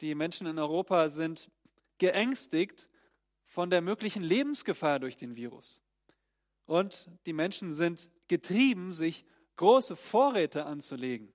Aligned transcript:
Die 0.00 0.14
Menschen 0.14 0.46
in 0.46 0.58
Europa 0.58 1.08
sind 1.10 1.50
geängstigt 1.98 2.88
von 3.46 3.70
der 3.70 3.80
möglichen 3.80 4.22
Lebensgefahr 4.22 4.98
durch 4.98 5.16
den 5.16 5.36
Virus. 5.36 5.82
Und 6.66 7.10
die 7.26 7.32
Menschen 7.32 7.72
sind 7.72 8.10
getrieben, 8.28 8.92
sich 8.92 9.24
große 9.56 9.96
Vorräte 9.96 10.66
anzulegen. 10.66 11.32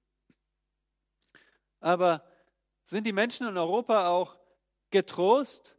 Aber 1.80 2.24
sind 2.84 3.06
die 3.08 3.14
Menschen 3.14 3.48
in 3.48 3.58
Europa 3.58 4.10
auch 4.10 4.38
getrost 4.92 5.76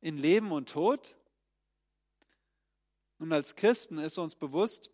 in 0.00 0.16
Leben 0.16 0.52
und 0.52 0.70
Tod? 0.70 1.16
Und 3.18 3.32
als 3.32 3.54
Christen 3.54 3.98
ist 3.98 4.18
uns 4.18 4.34
bewusst, 4.34 4.90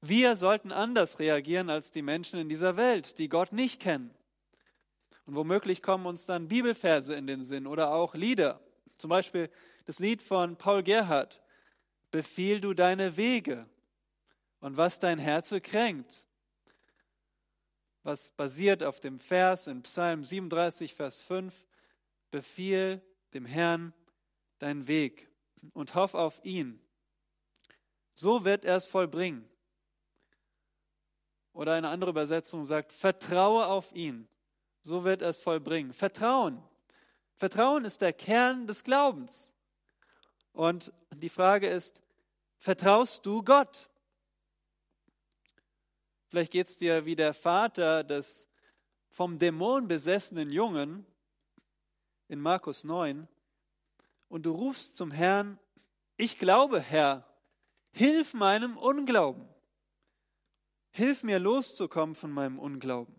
wir 0.00 0.36
sollten 0.36 0.72
anders 0.72 1.18
reagieren 1.18 1.70
als 1.70 1.90
die 1.90 2.02
Menschen 2.02 2.38
in 2.38 2.48
dieser 2.48 2.76
Welt, 2.76 3.18
die 3.18 3.28
Gott 3.28 3.52
nicht 3.52 3.80
kennen. 3.80 4.14
Und 5.26 5.36
womöglich 5.36 5.82
kommen 5.82 6.06
uns 6.06 6.26
dann 6.26 6.48
Bibelverse 6.48 7.14
in 7.14 7.26
den 7.26 7.44
Sinn 7.44 7.66
oder 7.66 7.94
auch 7.94 8.14
Lieder. 8.14 8.60
Zum 8.98 9.08
Beispiel 9.08 9.50
das 9.86 9.98
Lied 9.98 10.20
von 10.20 10.56
Paul 10.56 10.82
Gerhardt. 10.82 11.40
Befiehl 12.10 12.60
du 12.60 12.74
deine 12.74 13.16
Wege 13.16 13.66
und 14.60 14.76
was 14.76 14.98
dein 14.98 15.18
Herz 15.18 15.54
kränkt. 15.62 16.26
Was 18.02 18.30
basiert 18.30 18.82
auf 18.82 19.00
dem 19.00 19.18
Vers 19.18 19.66
in 19.66 19.82
Psalm 19.82 20.24
37, 20.24 20.94
Vers 20.94 21.22
5. 21.22 21.66
Befiehl 22.30 23.00
dem 23.32 23.46
Herrn 23.46 23.94
deinen 24.58 24.86
Weg 24.86 25.30
und 25.72 25.94
hoff 25.94 26.14
auf 26.14 26.44
ihn. 26.44 26.80
So 28.12 28.44
wird 28.44 28.64
er 28.64 28.76
es 28.76 28.86
vollbringen. 28.86 29.48
Oder 31.54 31.72
eine 31.72 31.88
andere 31.88 32.10
Übersetzung 32.10 32.66
sagt, 32.66 32.92
vertraue 32.92 33.66
auf 33.66 33.94
ihn 33.94 34.28
so 34.84 35.02
wird 35.02 35.22
er 35.22 35.30
es 35.30 35.38
vollbringen. 35.38 35.92
Vertrauen. 35.92 36.62
Vertrauen 37.34 37.84
ist 37.84 38.00
der 38.00 38.12
Kern 38.12 38.66
des 38.66 38.84
Glaubens. 38.84 39.52
Und 40.52 40.92
die 41.16 41.30
Frage 41.30 41.68
ist, 41.68 42.00
vertraust 42.58 43.26
du 43.26 43.42
Gott? 43.42 43.88
Vielleicht 46.26 46.52
geht 46.52 46.68
es 46.68 46.76
dir 46.76 47.06
wie 47.06 47.16
der 47.16 47.34
Vater 47.34 48.04
des 48.04 48.46
vom 49.08 49.38
Dämon 49.38 49.88
besessenen 49.88 50.50
Jungen 50.50 51.06
in 52.28 52.40
Markus 52.40 52.84
9 52.84 53.28
und 54.28 54.44
du 54.44 54.50
rufst 54.50 54.96
zum 54.96 55.12
Herrn, 55.12 55.58
ich 56.16 56.38
glaube, 56.38 56.80
Herr, 56.80 57.24
hilf 57.92 58.34
meinem 58.34 58.76
Unglauben. 58.76 59.48
Hilf 60.90 61.22
mir 61.22 61.38
loszukommen 61.38 62.16
von 62.16 62.32
meinem 62.32 62.58
Unglauben. 62.58 63.13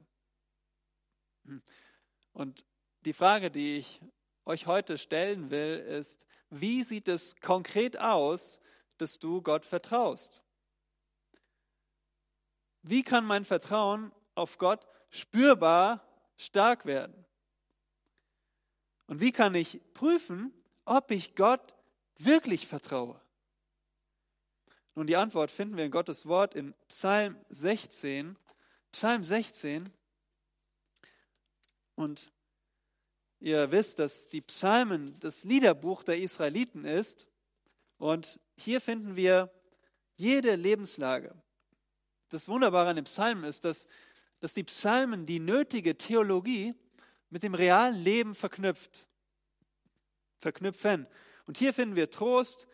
Und 2.34 2.66
die 3.06 3.14
Frage, 3.14 3.52
die 3.52 3.78
ich 3.78 4.02
euch 4.46 4.68
heute 4.68 4.98
stellen 4.98 5.50
will, 5.50 5.78
ist, 5.78 6.26
wie 6.50 6.84
sieht 6.84 7.08
es 7.08 7.36
konkret 7.38 8.00
aus, 8.00 8.60
dass 8.98 9.20
du 9.20 9.42
Gott 9.42 9.66
vertraust? 9.66 10.42
Wie 12.82 13.04
kann 13.04 13.26
mein 13.26 13.46
Vertrauen 13.46 14.12
auf 14.36 14.58
Gott 14.58 14.86
spürbar 15.10 16.08
stark 16.38 16.86
werden? 16.86 17.26
Und 19.08 19.20
wie 19.20 19.32
kann 19.32 19.56
ich 19.56 19.82
prüfen, 19.94 20.54
ob 20.86 21.12
ich 21.12 21.36
Gott 21.36 21.74
wirklich 22.18 22.68
vertraue? 22.68 23.20
Nun, 24.96 25.08
die 25.08 25.18
Antwort 25.18 25.52
finden 25.52 25.78
wir 25.78 25.86
in 25.86 25.92
Gottes 25.92 26.26
Wort 26.26 26.56
in 26.56 26.74
Psalm 26.88 27.38
16. 27.50 28.38
Psalm 28.92 29.24
16, 29.24 29.92
und 31.96 32.32
ihr 33.40 33.72
wisst, 33.72 34.00
dass 34.00 34.28
die 34.28 34.42
Psalmen 34.42 35.20
das 35.20 35.44
Liederbuch 35.44 36.04
der 36.04 36.20
Israeliten 36.20 36.86
ist. 36.86 37.28
Und 37.98 38.40
hier 38.56 38.82
finden 38.82 39.16
wir 39.16 39.52
jede 40.16 40.56
Lebenslage. 40.56 41.34
Das 42.30 42.48
Wunderbare 42.48 42.90
an 42.90 42.96
den 42.98 43.06
Psalmen 43.06 43.44
ist, 43.44 43.66
dass, 43.66 43.88
dass 44.40 44.54
die 44.54 44.64
Psalmen 44.64 45.26
die 45.26 45.40
nötige 45.40 45.98
Theologie 45.98 46.74
mit 47.30 47.44
dem 47.44 47.54
realen 47.54 47.96
Leben 47.96 48.36
verknüpft, 48.36 49.08
verknüpfen. 50.36 51.08
Und 51.46 51.58
hier 51.58 51.74
finden 51.74 51.96
wir 51.96 52.10
Trost 52.10 52.68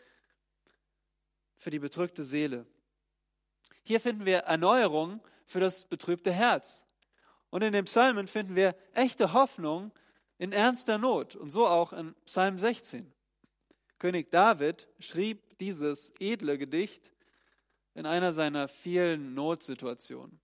für 1.58 1.70
die 1.70 1.80
bedrückte 1.80 2.24
Seele. 2.24 2.66
Hier 3.84 4.00
finden 4.00 4.26
wir 4.26 4.40
Erneuerung 4.40 5.22
für 5.46 5.60
das 5.60 5.86
betrübte 5.86 6.32
Herz. 6.32 6.86
Und 7.52 7.62
in 7.64 7.74
den 7.74 7.86
Psalmen 7.86 8.28
finden 8.28 8.56
wir 8.56 8.76
echte 8.94 9.34
Hoffnung 9.34 9.92
in 10.40 10.54
ernster 10.54 10.98
Not 10.98 11.36
und 11.36 11.52
so 11.52 11.68
auch 11.68 11.94
in 11.94 12.16
Psalm 12.26 12.58
16. 12.58 13.14
König 14.00 14.32
David 14.32 14.88
schrieb 15.00 15.60
dieses 15.60 16.12
edle 16.20 16.58
Gedicht 16.58 17.12
in 17.94 18.08
einer 18.08 18.34
seiner 18.34 18.68
vielen 18.68 19.36
Notsituationen. 19.36 20.40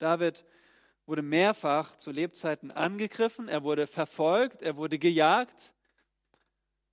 David 0.00 0.44
wurde 1.06 1.22
mehrfach 1.22 1.96
zu 1.96 2.10
Lebzeiten 2.10 2.70
angegriffen, 2.70 3.48
er 3.48 3.62
wurde 3.62 3.86
verfolgt, 3.86 4.60
er 4.60 4.76
wurde 4.76 4.98
gejagt. 4.98 5.72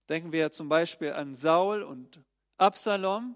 Denken 0.07 0.31
wir 0.31 0.51
zum 0.51 0.69
Beispiel 0.69 1.11
an 1.11 1.35
Saul 1.35 1.81
und 1.81 2.23
Absalom. 2.57 3.35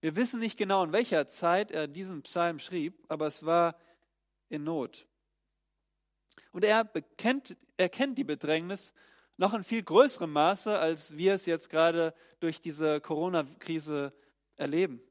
Wir 0.00 0.16
wissen 0.16 0.40
nicht 0.40 0.56
genau, 0.56 0.82
in 0.82 0.92
welcher 0.92 1.28
Zeit 1.28 1.70
er 1.70 1.86
diesen 1.86 2.22
Psalm 2.22 2.58
schrieb, 2.58 3.04
aber 3.08 3.26
es 3.26 3.44
war 3.44 3.76
in 4.48 4.64
Not. 4.64 5.06
Und 6.52 6.64
er 6.64 6.84
bekennt, 6.84 7.56
erkennt 7.76 8.18
die 8.18 8.24
Bedrängnis 8.24 8.94
noch 9.38 9.54
in 9.54 9.64
viel 9.64 9.82
größerem 9.82 10.30
Maße, 10.30 10.78
als 10.78 11.16
wir 11.16 11.34
es 11.34 11.46
jetzt 11.46 11.70
gerade 11.70 12.14
durch 12.40 12.60
diese 12.60 13.00
Corona-Krise 13.00 14.12
erleben. 14.56 15.02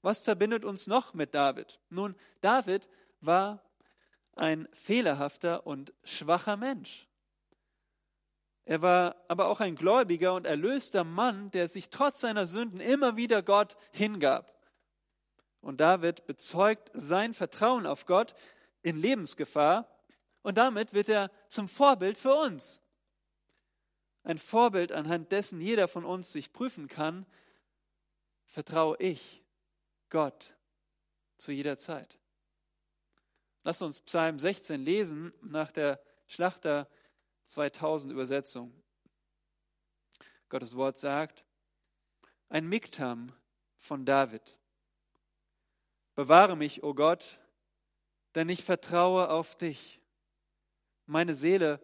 Was 0.00 0.18
verbindet 0.20 0.64
uns 0.64 0.86
noch 0.86 1.14
mit 1.14 1.34
David? 1.34 1.78
Nun, 1.90 2.16
David 2.40 2.88
war 3.20 3.62
ein 4.34 4.68
fehlerhafter 4.72 5.66
und 5.66 5.92
schwacher 6.02 6.56
Mensch. 6.56 7.06
Er 8.64 8.80
war 8.80 9.16
aber 9.28 9.46
auch 9.48 9.60
ein 9.60 9.76
gläubiger 9.76 10.34
und 10.34 10.46
erlöster 10.46 11.04
Mann, 11.04 11.50
der 11.50 11.68
sich 11.68 11.90
trotz 11.90 12.20
seiner 12.20 12.46
Sünden 12.46 12.80
immer 12.80 13.16
wieder 13.16 13.42
Gott 13.42 13.76
hingab. 13.90 14.56
Und 15.60 15.80
David 15.80 16.26
bezeugt 16.26 16.90
sein 16.94 17.34
Vertrauen 17.34 17.86
auf 17.86 18.06
Gott 18.06 18.34
in 18.82 18.96
Lebensgefahr 18.96 19.91
und 20.42 20.58
damit 20.58 20.92
wird 20.92 21.08
er 21.08 21.30
zum 21.48 21.68
Vorbild 21.68 22.18
für 22.18 22.34
uns. 22.34 22.80
ein 24.24 24.38
Vorbild, 24.38 24.92
anhand 24.92 25.32
dessen 25.32 25.60
jeder 25.60 25.88
von 25.88 26.04
uns 26.04 26.32
sich 26.32 26.52
prüfen 26.52 26.86
kann, 26.86 27.26
vertraue 28.46 28.96
ich 29.00 29.42
Gott 30.10 30.56
zu 31.38 31.50
jeder 31.50 31.76
Zeit. 31.76 32.18
Lass 33.64 33.82
uns 33.82 34.00
Psalm 34.00 34.38
16 34.38 34.80
lesen 34.80 35.32
nach 35.40 35.72
der 35.72 36.00
Schlachter 36.26 36.88
2000 37.46 38.12
Übersetzung. 38.12 38.72
Gottes 40.48 40.76
Wort 40.76 40.98
sagt, 40.98 41.44
ein 42.48 42.68
Miktam 42.68 43.32
von 43.78 44.04
David. 44.04 44.58
Bewahre 46.14 46.56
mich, 46.56 46.82
o 46.82 46.88
oh 46.88 46.94
Gott, 46.94 47.40
denn 48.34 48.48
ich 48.48 48.62
vertraue 48.62 49.30
auf 49.30 49.56
dich. 49.56 50.01
Meine 51.12 51.34
Seele, 51.34 51.78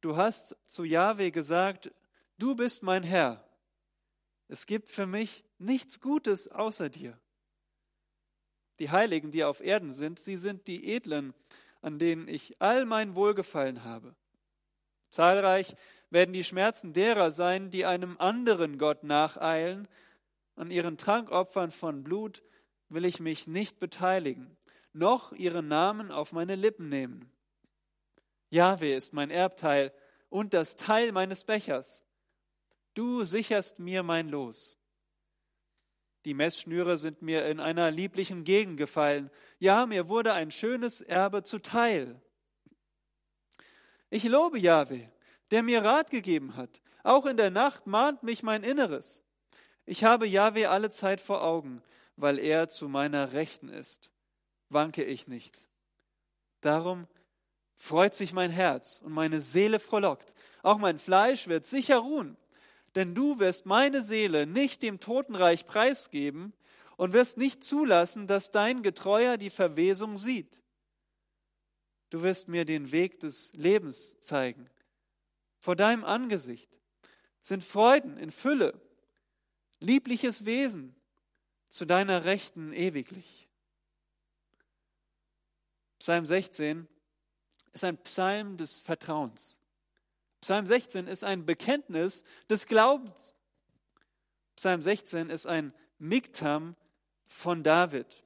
du 0.00 0.16
hast 0.16 0.56
zu 0.64 0.84
Jahwe 0.84 1.30
gesagt, 1.30 1.92
du 2.38 2.54
bist 2.54 2.82
mein 2.82 3.02
Herr. 3.02 3.46
Es 4.48 4.64
gibt 4.64 4.88
für 4.88 5.06
mich 5.06 5.44
nichts 5.58 6.00
Gutes 6.00 6.48
außer 6.48 6.88
dir. 6.88 7.20
Die 8.78 8.90
Heiligen, 8.90 9.32
die 9.32 9.44
auf 9.44 9.60
Erden 9.60 9.92
sind, 9.92 10.18
sie 10.18 10.38
sind 10.38 10.66
die 10.66 10.94
Edlen, 10.94 11.34
an 11.82 11.98
denen 11.98 12.26
ich 12.26 12.58
all 12.58 12.86
mein 12.86 13.14
Wohlgefallen 13.14 13.84
habe. 13.84 14.16
Zahlreich 15.10 15.76
werden 16.08 16.32
die 16.32 16.42
Schmerzen 16.42 16.94
derer 16.94 17.32
sein, 17.32 17.70
die 17.70 17.84
einem 17.84 18.16
anderen 18.18 18.78
Gott 18.78 19.04
nacheilen. 19.04 19.88
An 20.56 20.70
ihren 20.70 20.96
Trankopfern 20.96 21.70
von 21.70 22.02
Blut 22.02 22.42
will 22.88 23.04
ich 23.04 23.20
mich 23.20 23.46
nicht 23.46 23.78
beteiligen, 23.78 24.56
noch 24.94 25.32
ihren 25.32 25.68
Namen 25.68 26.10
auf 26.10 26.32
meine 26.32 26.54
Lippen 26.54 26.88
nehmen. 26.88 27.33
Jahwe 28.54 28.94
ist 28.94 29.12
mein 29.12 29.30
Erbteil 29.30 29.92
und 30.30 30.54
das 30.54 30.76
Teil 30.76 31.12
meines 31.12 31.44
Bechers. 31.44 32.04
Du 32.94 33.24
sicherst 33.24 33.78
mir 33.78 34.02
mein 34.02 34.28
Los. 34.28 34.78
Die 36.24 36.32
Messschnüre 36.32 36.96
sind 36.96 37.20
mir 37.20 37.46
in 37.46 37.60
einer 37.60 37.90
lieblichen 37.90 38.44
Gegend 38.44 38.78
gefallen. 38.78 39.30
Ja, 39.58 39.84
mir 39.84 40.08
wurde 40.08 40.32
ein 40.32 40.50
schönes 40.50 41.02
Erbe 41.02 41.42
zuteil. 41.42 42.20
Ich 44.08 44.24
lobe 44.24 44.58
Jahwe, 44.58 45.10
der 45.50 45.62
mir 45.62 45.84
Rat 45.84 46.10
gegeben 46.10 46.56
hat. 46.56 46.80
Auch 47.02 47.26
in 47.26 47.36
der 47.36 47.50
Nacht 47.50 47.86
mahnt 47.86 48.22
mich 48.22 48.42
mein 48.42 48.62
Inneres. 48.62 49.22
Ich 49.84 50.04
habe 50.04 50.26
Jahwe 50.26 50.70
alle 50.70 50.88
Zeit 50.88 51.20
vor 51.20 51.42
Augen, 51.42 51.82
weil 52.16 52.38
er 52.38 52.68
zu 52.70 52.88
meiner 52.88 53.32
Rechten 53.32 53.68
ist. 53.68 54.10
Wanke 54.70 55.04
ich 55.04 55.28
nicht. 55.28 55.68
Darum 56.62 57.06
freut 57.84 58.14
sich 58.14 58.32
mein 58.32 58.50
Herz 58.50 59.00
und 59.04 59.12
meine 59.12 59.42
Seele 59.42 59.78
frohlockt. 59.78 60.34
Auch 60.62 60.78
mein 60.78 60.98
Fleisch 60.98 61.48
wird 61.48 61.66
sicher 61.66 61.98
ruhen, 61.98 62.38
denn 62.94 63.14
du 63.14 63.38
wirst 63.38 63.66
meine 63.66 64.02
Seele 64.02 64.46
nicht 64.46 64.82
dem 64.82 65.00
Totenreich 65.00 65.66
preisgeben 65.66 66.54
und 66.96 67.12
wirst 67.12 67.36
nicht 67.36 67.62
zulassen, 67.62 68.26
dass 68.26 68.50
dein 68.50 68.82
Getreuer 68.82 69.36
die 69.36 69.50
Verwesung 69.50 70.16
sieht. 70.16 70.62
Du 72.08 72.22
wirst 72.22 72.48
mir 72.48 72.64
den 72.64 72.90
Weg 72.90 73.20
des 73.20 73.52
Lebens 73.52 74.18
zeigen. 74.20 74.70
Vor 75.58 75.76
deinem 75.76 76.04
Angesicht 76.04 76.70
sind 77.42 77.62
Freuden 77.62 78.16
in 78.16 78.30
Fülle, 78.30 78.80
liebliches 79.80 80.46
Wesen 80.46 80.96
zu 81.68 81.84
deiner 81.84 82.24
Rechten 82.24 82.72
ewiglich. 82.72 83.46
Psalm 85.98 86.24
16 86.24 86.88
ist 87.74 87.84
ein 87.84 87.98
Psalm 87.98 88.56
des 88.56 88.80
Vertrauens. 88.80 89.58
Psalm 90.40 90.66
16 90.66 91.06
ist 91.06 91.24
ein 91.24 91.44
Bekenntnis 91.44 92.24
des 92.48 92.66
Glaubens. 92.66 93.34
Psalm 94.56 94.80
16 94.80 95.30
ist 95.30 95.46
ein 95.46 95.74
Miktam 95.98 96.76
von 97.26 97.62
David. 97.62 98.24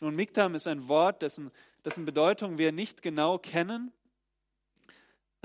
Nun, 0.00 0.14
Miktam 0.14 0.54
ist 0.54 0.66
ein 0.66 0.88
Wort, 0.88 1.22
dessen, 1.22 1.50
dessen 1.84 2.04
Bedeutung 2.04 2.58
wir 2.58 2.70
nicht 2.70 3.02
genau 3.02 3.38
kennen. 3.38 3.92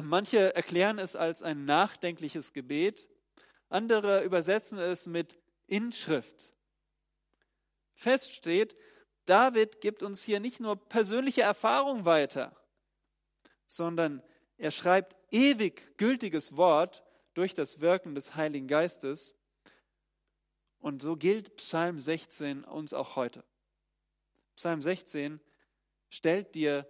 Manche 0.01 0.55
erklären 0.55 0.99
es 0.99 1.15
als 1.15 1.41
ein 1.43 1.65
nachdenkliches 1.65 2.53
Gebet, 2.53 3.09
andere 3.69 4.23
übersetzen 4.23 4.77
es 4.77 5.07
mit 5.07 5.37
Inschrift. 5.67 6.53
Fest 7.93 8.33
steht, 8.33 8.77
David 9.25 9.81
gibt 9.81 10.03
uns 10.03 10.23
hier 10.23 10.39
nicht 10.39 10.59
nur 10.59 10.75
persönliche 10.75 11.41
Erfahrung 11.41 12.05
weiter, 12.05 12.55
sondern 13.69 14.23
er 14.57 14.71
schreibt 14.71 15.15
ewig 15.31 15.95
gültiges 15.97 16.57
Wort 16.57 17.03
durch 17.35 17.53
das 17.53 17.81
Wirken 17.81 18.15
des 18.15 18.35
Heiligen 18.35 18.67
Geistes. 18.67 19.35
Und 20.79 21.03
so 21.03 21.15
gilt 21.15 21.55
Psalm 21.57 21.99
16 21.99 22.63
uns 22.63 22.93
auch 22.93 23.15
heute. 23.15 23.45
Psalm 24.55 24.81
16 24.81 25.39
stellt 26.09 26.55
dir 26.55 26.89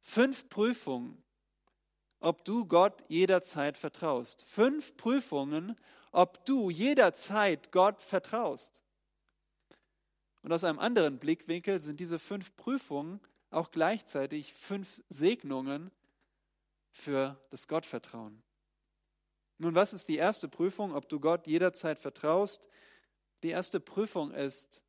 fünf 0.00 0.48
Prüfungen, 0.48 1.22
ob 2.18 2.44
du 2.44 2.66
Gott 2.66 3.04
jederzeit 3.06 3.76
vertraust. 3.76 4.44
Fünf 4.46 4.96
Prüfungen, 4.96 5.78
ob 6.10 6.44
du 6.44 6.70
jederzeit 6.70 7.70
Gott 7.70 8.00
vertraust. 8.00 8.82
Und 10.42 10.52
aus 10.52 10.64
einem 10.64 10.80
anderen 10.80 11.18
Blickwinkel 11.18 11.78
sind 11.78 12.00
diese 12.00 12.18
fünf 12.18 12.56
Prüfungen 12.56 13.20
auch 13.50 13.70
gleichzeitig 13.70 14.52
fünf 14.52 15.02
Segnungen 15.08 15.92
für 16.96 17.38
das 17.50 17.68
Gottvertrauen. 17.68 18.42
Nun, 19.58 19.74
was 19.74 19.92
ist 19.92 20.08
die 20.08 20.16
erste 20.16 20.48
Prüfung, 20.48 20.94
ob 20.94 21.08
du 21.08 21.20
Gott 21.20 21.46
jederzeit 21.46 21.98
vertraust? 21.98 22.68
Die 23.42 23.50
erste 23.50 23.80
Prüfung 23.80 24.32
ist, 24.32 24.82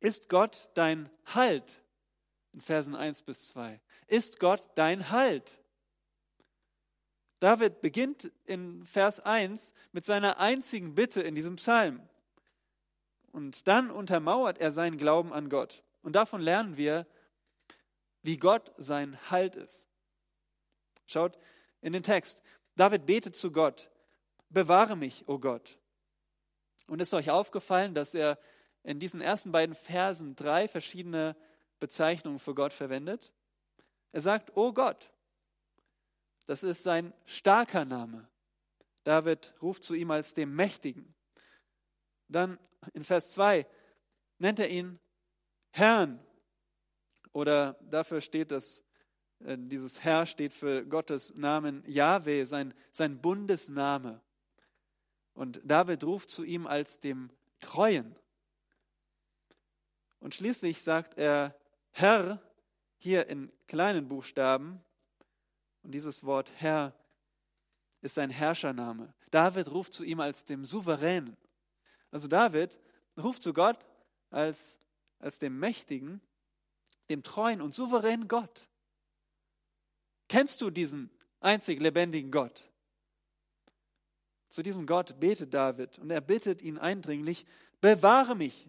ist 0.00 0.28
Gott 0.28 0.70
dein 0.74 1.10
Halt? 1.26 1.82
In 2.52 2.60
Versen 2.60 2.94
1 2.94 3.22
bis 3.22 3.48
2. 3.48 3.80
Ist 4.06 4.40
Gott 4.40 4.62
dein 4.74 5.10
Halt? 5.10 5.58
David 7.38 7.82
beginnt 7.82 8.32
in 8.46 8.86
Vers 8.86 9.20
1 9.20 9.74
mit 9.92 10.06
seiner 10.06 10.38
einzigen 10.38 10.94
Bitte 10.94 11.20
in 11.20 11.34
diesem 11.34 11.56
Psalm. 11.56 12.00
Und 13.32 13.68
dann 13.68 13.90
untermauert 13.90 14.58
er 14.58 14.72
seinen 14.72 14.96
Glauben 14.96 15.34
an 15.34 15.50
Gott. 15.50 15.82
Und 16.02 16.14
davon 16.14 16.40
lernen 16.40 16.78
wir, 16.78 17.06
wie 18.22 18.38
Gott 18.38 18.72
sein 18.78 19.18
Halt 19.30 19.56
ist. 19.56 19.88
Schaut 21.06 21.38
in 21.80 21.92
den 21.92 22.02
Text. 22.02 22.42
David 22.76 23.06
betet 23.06 23.36
zu 23.36 23.50
Gott, 23.50 23.90
bewahre 24.48 24.96
mich, 24.96 25.26
o 25.28 25.34
oh 25.34 25.38
Gott. 25.38 25.78
Und 26.86 27.00
ist 27.00 27.14
euch 27.14 27.30
aufgefallen, 27.30 27.94
dass 27.94 28.14
er 28.14 28.38
in 28.82 28.98
diesen 28.98 29.20
ersten 29.20 29.50
beiden 29.50 29.74
Versen 29.74 30.36
drei 30.36 30.68
verschiedene 30.68 31.36
Bezeichnungen 31.80 32.38
für 32.38 32.54
Gott 32.54 32.72
verwendet? 32.72 33.32
Er 34.12 34.20
sagt, 34.20 34.56
o 34.56 34.68
oh 34.68 34.72
Gott. 34.72 35.10
Das 36.46 36.62
ist 36.62 36.84
sein 36.84 37.12
starker 37.24 37.84
Name. 37.84 38.28
David 39.02 39.54
ruft 39.60 39.82
zu 39.84 39.94
ihm 39.94 40.10
als 40.10 40.34
dem 40.34 40.54
Mächtigen. 40.54 41.14
Dann 42.28 42.58
in 42.92 43.04
Vers 43.04 43.32
2 43.32 43.66
nennt 44.38 44.58
er 44.58 44.68
ihn 44.68 44.98
Herrn. 45.70 46.24
Oder 47.32 47.74
dafür 47.82 48.20
steht 48.20 48.50
das, 48.50 48.82
dieses 49.40 50.02
Herr 50.02 50.26
steht 50.26 50.52
für 50.52 50.84
Gottes 50.84 51.34
Namen 51.36 51.84
Yahweh, 51.86 52.44
sein, 52.44 52.74
sein 52.90 53.20
Bundesname. 53.20 54.20
Und 55.34 55.60
David 55.64 56.04
ruft 56.04 56.30
zu 56.30 56.44
ihm 56.44 56.66
als 56.66 56.98
dem 57.00 57.30
Treuen. 57.60 58.16
Und 60.20 60.34
schließlich 60.34 60.82
sagt 60.82 61.18
er 61.18 61.54
Herr 61.90 62.42
hier 62.98 63.28
in 63.28 63.52
kleinen 63.66 64.08
Buchstaben. 64.08 64.82
Und 65.82 65.92
dieses 65.92 66.24
Wort 66.24 66.50
Herr 66.56 66.94
ist 68.00 68.14
sein 68.14 68.30
Herrschername. 68.30 69.14
David 69.30 69.70
ruft 69.70 69.92
zu 69.92 70.04
ihm 70.04 70.20
als 70.20 70.44
dem 70.44 70.64
Souveränen. 70.64 71.36
Also 72.10 72.28
David 72.28 72.80
ruft 73.18 73.42
zu 73.42 73.52
Gott 73.52 73.84
als, 74.30 74.78
als 75.18 75.38
dem 75.38 75.58
Mächtigen, 75.58 76.20
dem 77.10 77.22
treuen 77.22 77.60
und 77.60 77.74
souveränen 77.74 78.28
Gott. 78.28 78.68
Kennst 80.28 80.60
du 80.60 80.70
diesen 80.70 81.10
einzig 81.40 81.80
lebendigen 81.80 82.30
Gott? 82.30 82.70
Zu 84.48 84.62
diesem 84.62 84.86
Gott 84.86 85.18
betet 85.20 85.52
David 85.52 85.98
und 85.98 86.10
er 86.10 86.20
bittet 86.20 86.62
ihn 86.62 86.78
eindringlich, 86.78 87.46
bewahre 87.80 88.34
mich. 88.34 88.66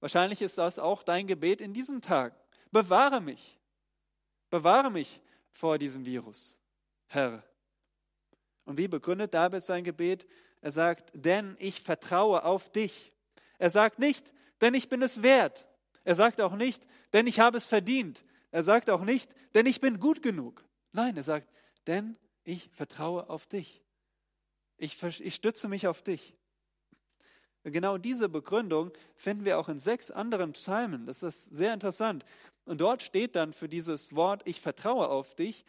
Wahrscheinlich 0.00 0.42
ist 0.42 0.58
das 0.58 0.78
auch 0.78 1.02
dein 1.02 1.26
Gebet 1.26 1.60
in 1.60 1.72
diesen 1.72 2.00
Tagen. 2.00 2.34
Bewahre 2.70 3.20
mich. 3.20 3.58
Bewahre 4.48 4.90
mich 4.90 5.20
vor 5.52 5.78
diesem 5.78 6.04
Virus, 6.04 6.56
Herr. 7.06 7.44
Und 8.64 8.76
wie 8.78 8.88
begründet 8.88 9.34
David 9.34 9.62
sein 9.62 9.84
Gebet? 9.84 10.26
Er 10.60 10.72
sagt, 10.72 11.10
denn 11.14 11.56
ich 11.58 11.80
vertraue 11.80 12.44
auf 12.44 12.70
dich. 12.70 13.12
Er 13.58 13.70
sagt 13.70 13.98
nicht, 13.98 14.32
denn 14.60 14.74
ich 14.74 14.88
bin 14.88 15.02
es 15.02 15.22
wert. 15.22 15.66
Er 16.04 16.14
sagt 16.14 16.40
auch 16.40 16.54
nicht, 16.54 16.86
denn 17.12 17.26
ich 17.26 17.40
habe 17.40 17.56
es 17.56 17.66
verdient. 17.66 18.24
Er 18.50 18.64
sagt 18.64 18.90
auch 18.90 19.02
nicht, 19.02 19.30
denn 19.54 19.66
ich 19.66 19.80
bin 19.80 20.00
gut 20.00 20.22
genug. 20.22 20.64
Nein, 20.92 21.16
er 21.16 21.22
sagt, 21.22 21.48
denn 21.86 22.16
ich 22.44 22.68
vertraue 22.72 23.28
auf 23.30 23.46
dich. 23.46 23.82
Ich, 24.76 25.02
ich 25.02 25.34
stütze 25.34 25.68
mich 25.68 25.86
auf 25.86 26.02
dich. 26.02 26.36
Genau 27.64 27.98
diese 27.98 28.28
Begründung 28.28 28.90
finden 29.16 29.44
wir 29.44 29.58
auch 29.58 29.68
in 29.68 29.78
sechs 29.78 30.10
anderen 30.10 30.52
Psalmen. 30.52 31.06
Das 31.06 31.22
ist 31.22 31.44
sehr 31.44 31.74
interessant. 31.74 32.24
Und 32.64 32.80
dort 32.80 33.02
steht 33.02 33.36
dann 33.36 33.52
für 33.52 33.68
dieses 33.68 34.14
Wort, 34.14 34.42
ich 34.46 34.60
vertraue 34.60 35.08
auf 35.08 35.34
dich, 35.34 35.64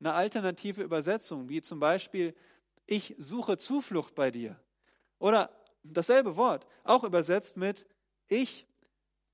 eine 0.00 0.14
alternative 0.14 0.82
Übersetzung, 0.82 1.48
wie 1.48 1.60
zum 1.60 1.80
Beispiel, 1.80 2.34
ich 2.86 3.14
suche 3.18 3.58
Zuflucht 3.58 4.14
bei 4.14 4.30
dir. 4.30 4.58
Oder 5.18 5.50
dasselbe 5.82 6.36
Wort, 6.36 6.66
auch 6.84 7.04
übersetzt 7.04 7.56
mit, 7.56 7.86
ich 8.28 8.66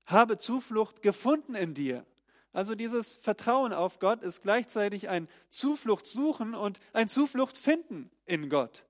habe 0.05 0.37
Zuflucht 0.37 1.01
gefunden 1.01 1.55
in 1.55 1.73
dir. 1.73 2.05
Also 2.53 2.75
dieses 2.75 3.15
Vertrauen 3.15 3.73
auf 3.73 3.97
Gott 3.97 4.21
ist 4.21 4.41
gleichzeitig 4.41 5.09
ein 5.09 5.27
Zuflucht 5.49 6.05
suchen 6.05 6.53
und 6.53 6.79
ein 6.93 7.09
Zuflucht 7.09 7.57
finden 7.57 8.11
in 8.25 8.47
Gott, 8.47 8.85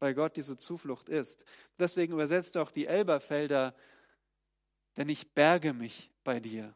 weil 0.00 0.14
Gott 0.14 0.36
diese 0.36 0.56
Zuflucht 0.56 1.10
ist. 1.10 1.44
Deswegen 1.78 2.14
übersetzt 2.14 2.56
auch 2.56 2.70
die 2.70 2.86
Elberfelder, 2.86 3.74
denn 4.96 5.10
ich 5.10 5.32
berge 5.32 5.74
mich 5.74 6.10
bei 6.24 6.40
dir. 6.40 6.74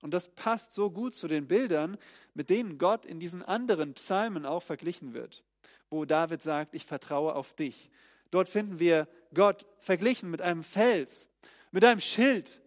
Und 0.00 0.14
das 0.14 0.28
passt 0.28 0.72
so 0.72 0.90
gut 0.90 1.14
zu 1.14 1.26
den 1.26 1.48
Bildern, 1.48 1.98
mit 2.34 2.48
denen 2.48 2.78
Gott 2.78 3.04
in 3.04 3.18
diesen 3.18 3.42
anderen 3.42 3.94
Psalmen 3.94 4.46
auch 4.46 4.62
verglichen 4.62 5.12
wird, 5.12 5.42
wo 5.90 6.04
David 6.04 6.40
sagt, 6.40 6.72
ich 6.72 6.84
vertraue 6.84 7.34
auf 7.34 7.54
dich. 7.54 7.90
Dort 8.30 8.48
finden 8.48 8.78
wir 8.78 9.08
Gott 9.34 9.66
verglichen 9.80 10.30
mit 10.30 10.40
einem 10.40 10.62
Fels, 10.62 11.28
mit 11.72 11.84
einem 11.84 12.00
Schild, 12.00 12.62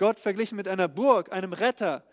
Gott 0.00 0.18
verglichen 0.18 0.56
mit 0.56 0.66
einer 0.66 0.88
Burg, 0.88 1.30
einem 1.30 1.52
Retter 1.52 2.06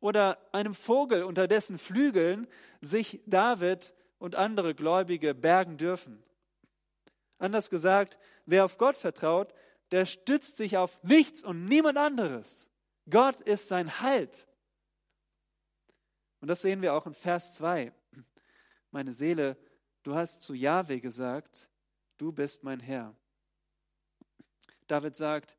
oder 0.00 0.38
einem 0.52 0.74
Vogel, 0.74 1.24
unter 1.24 1.46
dessen 1.46 1.76
Flügeln 1.76 2.48
sich 2.80 3.20
David 3.26 3.92
und 4.16 4.34
andere 4.34 4.74
Gläubige 4.74 5.34
bergen 5.34 5.76
dürfen. 5.76 6.24
Anders 7.36 7.68
gesagt, 7.68 8.16
wer 8.46 8.64
auf 8.64 8.78
Gott 8.78 8.96
vertraut, 8.96 9.52
der 9.90 10.06
stützt 10.06 10.56
sich 10.56 10.78
auf 10.78 11.02
nichts 11.02 11.42
und 11.42 11.68
niemand 11.68 11.98
anderes. 11.98 12.66
Gott 13.10 13.42
ist 13.42 13.68
sein 13.68 14.00
Halt. 14.00 14.46
Und 16.40 16.48
das 16.48 16.62
sehen 16.62 16.80
wir 16.80 16.94
auch 16.94 17.06
in 17.06 17.12
Vers 17.12 17.52
2. 17.56 17.92
Meine 18.90 19.12
Seele, 19.12 19.58
du 20.02 20.14
hast 20.14 20.40
zu 20.40 20.54
Jahwe 20.54 20.98
gesagt, 20.98 21.68
du 22.16 22.32
bist 22.32 22.64
mein 22.64 22.80
Herr. 22.80 23.14
David 24.86 25.14
sagt, 25.14 25.54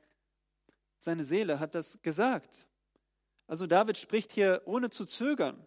seine 1.05 1.23
Seele 1.23 1.59
hat 1.59 1.75
das 1.75 2.01
gesagt. 2.01 2.67
Also 3.47 3.67
David 3.67 3.97
spricht 3.97 4.31
hier 4.31 4.63
ohne 4.65 4.89
zu 4.89 5.05
zögern. 5.05 5.65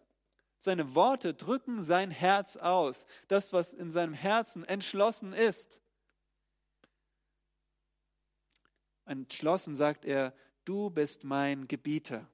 Seine 0.59 0.97
Worte 0.97 1.33
drücken 1.33 1.80
sein 1.83 2.11
Herz 2.11 2.57
aus, 2.57 3.07
das, 3.28 3.52
was 3.52 3.73
in 3.73 3.92
seinem 3.92 4.14
Herzen 4.14 4.64
entschlossen 4.64 5.33
ist. 5.33 5.80
Entschlossen 9.07 9.76
sagt 9.76 10.04
er, 10.04 10.35
du 10.64 10.90
bist 10.90 11.23
mein 11.23 11.68
Gebieter. 11.68 12.28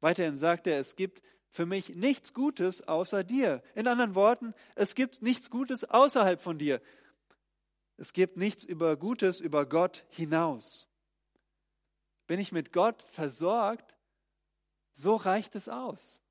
Weiterhin 0.00 0.36
sagt 0.36 0.66
er, 0.66 0.78
es 0.78 0.96
gibt 0.96 1.22
für 1.48 1.64
mich 1.64 1.94
nichts 1.94 2.34
Gutes 2.34 2.86
außer 2.86 3.24
dir. 3.24 3.62
In 3.74 3.88
anderen 3.88 4.14
Worten, 4.14 4.54
es 4.74 4.94
gibt 4.94 5.22
nichts 5.22 5.48
Gutes 5.48 5.84
außerhalb 5.84 6.40
von 6.40 6.58
dir. 6.58 6.82
Es 7.96 8.12
gibt 8.12 8.36
nichts 8.36 8.64
über 8.64 8.96
Gutes 8.98 9.40
über 9.40 9.64
Gott 9.64 10.04
hinaus. 10.10 10.91
Bin 12.26 12.40
ich 12.40 12.52
mit 12.52 12.72
Gott 12.72 13.02
versorgt, 13.02 13.96
so 14.92 15.16
reicht 15.16 15.54
es 15.54 15.68
aus. 15.68 16.22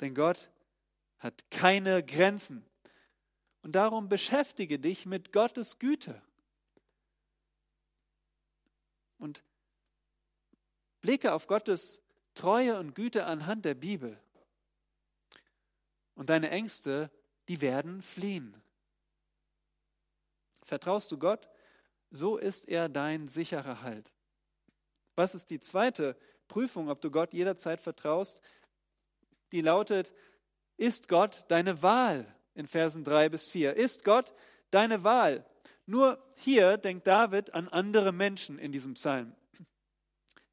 Denn 0.00 0.14
Gott 0.14 0.50
hat 1.18 1.50
keine 1.50 2.04
Grenzen. 2.04 2.64
Und 3.62 3.74
darum 3.74 4.08
beschäftige 4.08 4.78
dich 4.78 5.06
mit 5.06 5.32
Gottes 5.32 5.78
Güte. 5.78 6.20
Und 9.18 9.42
blicke 11.00 11.32
auf 11.32 11.46
Gottes 11.46 12.02
Treue 12.34 12.78
und 12.78 12.94
Güte 12.94 13.24
anhand 13.24 13.64
der 13.64 13.74
Bibel. 13.74 14.20
Und 16.14 16.30
deine 16.30 16.50
Ängste, 16.50 17.10
die 17.48 17.60
werden 17.60 18.02
fliehen. 18.02 18.60
Vertraust 20.62 21.12
du 21.12 21.18
Gott, 21.18 21.48
so 22.16 22.36
ist 22.36 22.68
er 22.68 22.88
dein 22.88 23.28
sicherer 23.28 23.82
Halt. 23.82 24.12
Was 25.16 25.34
ist 25.34 25.50
die 25.50 25.60
zweite 25.60 26.16
Prüfung, 26.48 26.88
ob 26.88 27.00
du 27.00 27.10
Gott 27.10 27.32
jederzeit 27.32 27.80
vertraust? 27.80 28.40
Die 29.52 29.60
lautet, 29.60 30.12
ist 30.76 31.08
Gott 31.08 31.44
deine 31.48 31.82
Wahl? 31.82 32.26
In 32.54 32.66
Versen 32.66 33.02
3 33.02 33.28
bis 33.30 33.48
4. 33.48 33.74
Ist 33.76 34.04
Gott 34.04 34.32
deine 34.70 35.02
Wahl? 35.02 35.44
Nur 35.86 36.24
hier 36.36 36.76
denkt 36.76 37.06
David 37.06 37.52
an 37.52 37.68
andere 37.68 38.12
Menschen 38.12 38.58
in 38.58 38.72
diesem 38.72 38.94
Psalm. 38.94 39.34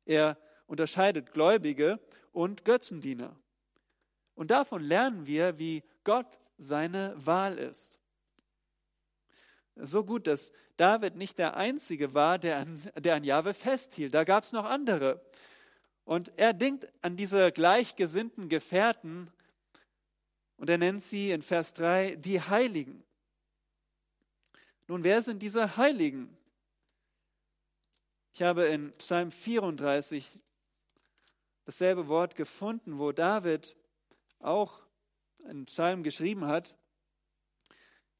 Er 0.05 0.37
unterscheidet 0.65 1.31
Gläubige 1.31 1.99
und 2.31 2.65
Götzendiener. 2.65 3.39
Und 4.33 4.51
davon 4.51 4.81
lernen 4.81 5.27
wir, 5.27 5.59
wie 5.59 5.83
Gott 6.03 6.39
seine 6.57 7.13
Wahl 7.17 7.57
ist. 7.57 8.00
So 9.75 10.03
gut, 10.03 10.27
dass 10.27 10.51
David 10.77 11.15
nicht 11.15 11.37
der 11.37 11.55
Einzige 11.55 12.13
war, 12.13 12.37
der 12.37 12.57
an, 12.57 12.81
der 12.95 13.15
an 13.15 13.23
Jahwe 13.23 13.53
festhielt. 13.53 14.13
Da 14.13 14.23
gab 14.23 14.43
es 14.43 14.51
noch 14.51 14.65
andere. 14.65 15.23
Und 16.03 16.37
er 16.37 16.53
denkt 16.53 16.87
an 17.01 17.15
diese 17.15 17.51
gleichgesinnten 17.51 18.49
Gefährten 18.49 19.31
und 20.57 20.69
er 20.69 20.77
nennt 20.77 21.03
sie 21.03 21.31
in 21.31 21.41
Vers 21.41 21.73
3 21.73 22.15
die 22.17 22.41
Heiligen. 22.41 23.03
Nun, 24.87 25.03
wer 25.03 25.21
sind 25.21 25.41
diese 25.41 25.77
Heiligen? 25.77 26.35
Ich 28.33 28.41
habe 28.41 28.65
in 28.65 28.91
Psalm 28.93 29.31
34 29.31 30.39
dasselbe 31.65 32.07
Wort 32.07 32.35
gefunden, 32.35 32.99
wo 32.99 33.11
David 33.11 33.75
auch 34.39 34.81
einen 35.45 35.65
Psalm 35.65 36.03
geschrieben 36.03 36.45
hat 36.45 36.75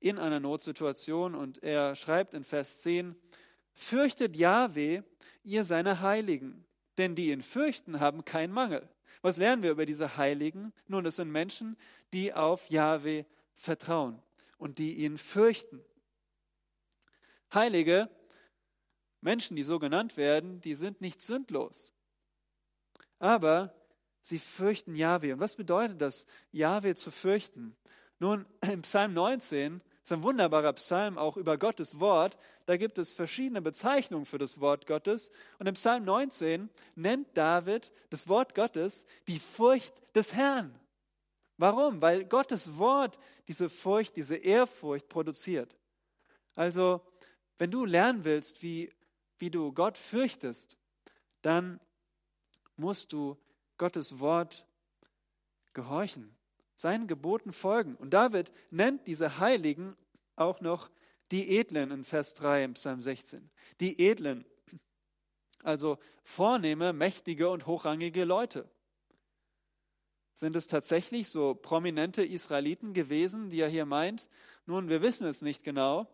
in 0.01 0.17
einer 0.17 0.39
Notsituation 0.39 1.36
und 1.36 1.63
er 1.63 1.96
schreibt 1.96 2.34
in 2.34 2.43
Vers 2.43 2.79
10, 2.79 3.15
Fürchtet 3.74 4.36
Jahwe, 4.36 5.05
ihr 5.43 5.63
seine 5.63 6.01
Heiligen, 6.01 6.65
denn 6.98 7.15
die 7.15 7.31
ihn 7.31 7.41
fürchten, 7.41 8.00
haben 8.00 8.25
keinen 8.25 8.51
Mangel. 8.51 8.89
Was 9.22 9.38
lernen 9.38 9.63
wir 9.63 9.72
über 9.72 9.86
diese 9.86 10.17
Heiligen? 10.17 10.74
Nun, 10.88 11.05
es 11.05 11.15
sind 11.17 11.31
Menschen, 11.31 11.77
die 12.13 12.34
auf 12.34 12.70
Jahwe 12.70 13.25
vertrauen 13.53 14.22
und 14.58 14.79
die 14.79 14.96
ihn 14.96 15.17
fürchten. 15.17 15.81
Heilige, 17.53 18.10
Menschen, 19.22 19.55
die 19.55 19.63
so 19.63 19.77
genannt 19.77 20.17
werden, 20.17 20.62
die 20.62 20.74
sind 20.74 21.00
nicht 21.00 21.22
sündlos. 21.22 21.93
Aber 23.20 23.75
sie 24.20 24.39
fürchten 24.39 24.96
Jahwe. 24.96 25.34
Und 25.34 25.39
was 25.39 25.55
bedeutet 25.55 26.01
das, 26.01 26.25
Jahwe 26.51 26.96
zu 26.96 27.12
fürchten? 27.12 27.75
Nun, 28.17 28.46
im 28.62 28.81
Psalm 28.81 29.13
19 29.13 29.81
ist 30.03 30.12
ein 30.12 30.24
wunderbarer 30.24 30.74
Psalm 30.74 31.17
auch 31.17 31.38
über 31.38 31.58
Gottes 31.58 32.00
Wort. 32.00 32.38
Da 32.65 32.77
gibt 32.77 32.98
es 32.98 33.12
verschiedene 33.12 33.62
Bezeichnungen 33.62 34.25
für 34.25 34.39
das 34.39 34.60
Wort 34.60 34.88
Gottes. 34.88 35.31
Und 35.60 35.67
im 35.67 35.75
Psalm 35.75 36.05
19 36.05 36.70
nennt 36.96 37.38
David 37.38 37.91
das 38.10 38.27
Wort 38.27 38.55
Gottes 38.55 39.05
die 39.27 39.39
Furcht 39.39 39.93
des 40.15 40.34
Herrn. 40.34 40.74
Warum? 41.58 42.01
Weil 42.01 42.25
Gottes 42.25 42.77
Wort 42.77 43.20
diese 43.48 43.70
Furcht, 43.70 44.15
diese 44.15 44.38
Ehrfurcht 44.38 45.08
produziert. 45.08 45.77
Also, 46.55 47.01
wenn 47.60 47.70
du 47.70 47.86
lernen 47.86 48.24
willst, 48.24 48.63
wie, 48.63 48.91
wie 49.38 49.51
du 49.51 49.72
Gott 49.72 49.98
fürchtest, 49.98 50.77
dann 51.43 51.79
musst 52.75 53.13
du 53.13 53.38
Gottes 53.77 54.20
Wort 54.20 54.65
gehorchen 55.74 56.36
seinen 56.75 57.08
Geboten 57.08 57.54
folgen. 57.54 57.96
Und 57.96 58.12
David 58.12 58.51
nennt 58.70 59.08
diese 59.08 59.40
Heiligen 59.40 59.96
auch 60.36 60.62
noch 60.62 60.90
die 61.32 61.58
Edlen 61.58 61.92
in 61.92 62.04
Vers 62.04 62.34
3 62.34 62.63
im 62.63 62.74
Psalm 62.74 63.01
16. 63.01 63.50
Die 63.80 64.00
Edlen, 64.01 64.46
also 65.63 65.98
vornehme, 66.24 66.94
mächtige 66.94 67.50
und 67.50 67.68
hochrangige 67.68 68.25
Leute. 68.25 68.70
Sind 70.34 70.56
es 70.56 70.68
tatsächlich 70.68 71.30
so 71.30 71.54
prominente 71.54 72.24
Israeliten 72.24 72.94
gewesen, 72.94 73.50
die 73.50 73.60
er 73.60 73.70
hier 73.70 73.86
meint? 73.86 74.30
Nun, 74.66 74.90
wir 74.90 75.01
wissen 75.01 75.28
es 75.28 75.42
nicht 75.42 75.63
genau. 75.63 76.08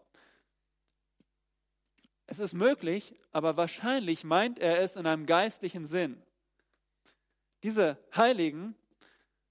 Es 2.26 2.40
ist 2.40 2.54
möglich, 2.54 3.16
aber 3.32 3.56
wahrscheinlich 3.56 4.26
meint 4.26 4.60
er 4.60 4.82
es 4.82 4.98
in 4.98 5.06
einem 5.06 5.26
geistlichen 5.26 5.86
Sinn. 5.86 6.22
Diese 7.64 7.98
Heiligen 8.16 8.76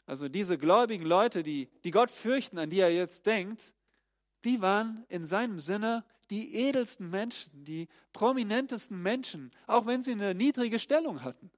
also 0.07 0.29
diese 0.29 0.57
gläubigen 0.57 1.05
Leute, 1.05 1.43
die, 1.43 1.69
die 1.85 1.91
Gott 1.91 2.11
fürchten, 2.11 2.59
an 2.59 2.71
die 2.71 2.81
er 2.81 2.93
jetzt 2.93 3.27
denkt, 3.27 3.75
die 4.45 4.63
waren 4.63 5.05
in 5.09 5.25
seinem 5.25 5.61
Sinne 5.61 6.05
die 6.31 6.55
edelsten 6.55 7.11
Menschen, 7.11 7.65
die 7.65 7.89
prominentesten 8.13 9.01
Menschen, 9.01 9.53
auch 9.67 9.87
wenn 9.87 10.03
sie 10.03 10.13
eine 10.13 10.35
niedrige 10.35 10.79
Stellung 10.79 11.23
hatten. 11.23 11.51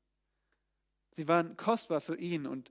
Sie 1.13 1.29
waren 1.29 1.57
kostbar 1.57 2.01
für 2.01 2.17
ihn 2.17 2.47
und 2.47 2.71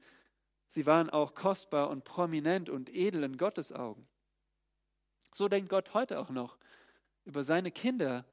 Sie 0.68 0.86
waren 0.86 1.10
auch 1.10 1.34
kostbar 1.34 1.90
und 1.90 2.04
prominent 2.04 2.70
und 2.70 2.94
edel 2.94 3.24
in 3.24 3.38
Gottes 3.38 3.72
Augen. 3.72 4.06
So 5.34 5.48
denkt 5.48 5.70
Gott 5.70 5.94
heute 5.94 6.20
auch 6.20 6.30
noch 6.30 6.58
über 7.24 7.44
seine 7.44 7.72
Kinder, 7.72 8.26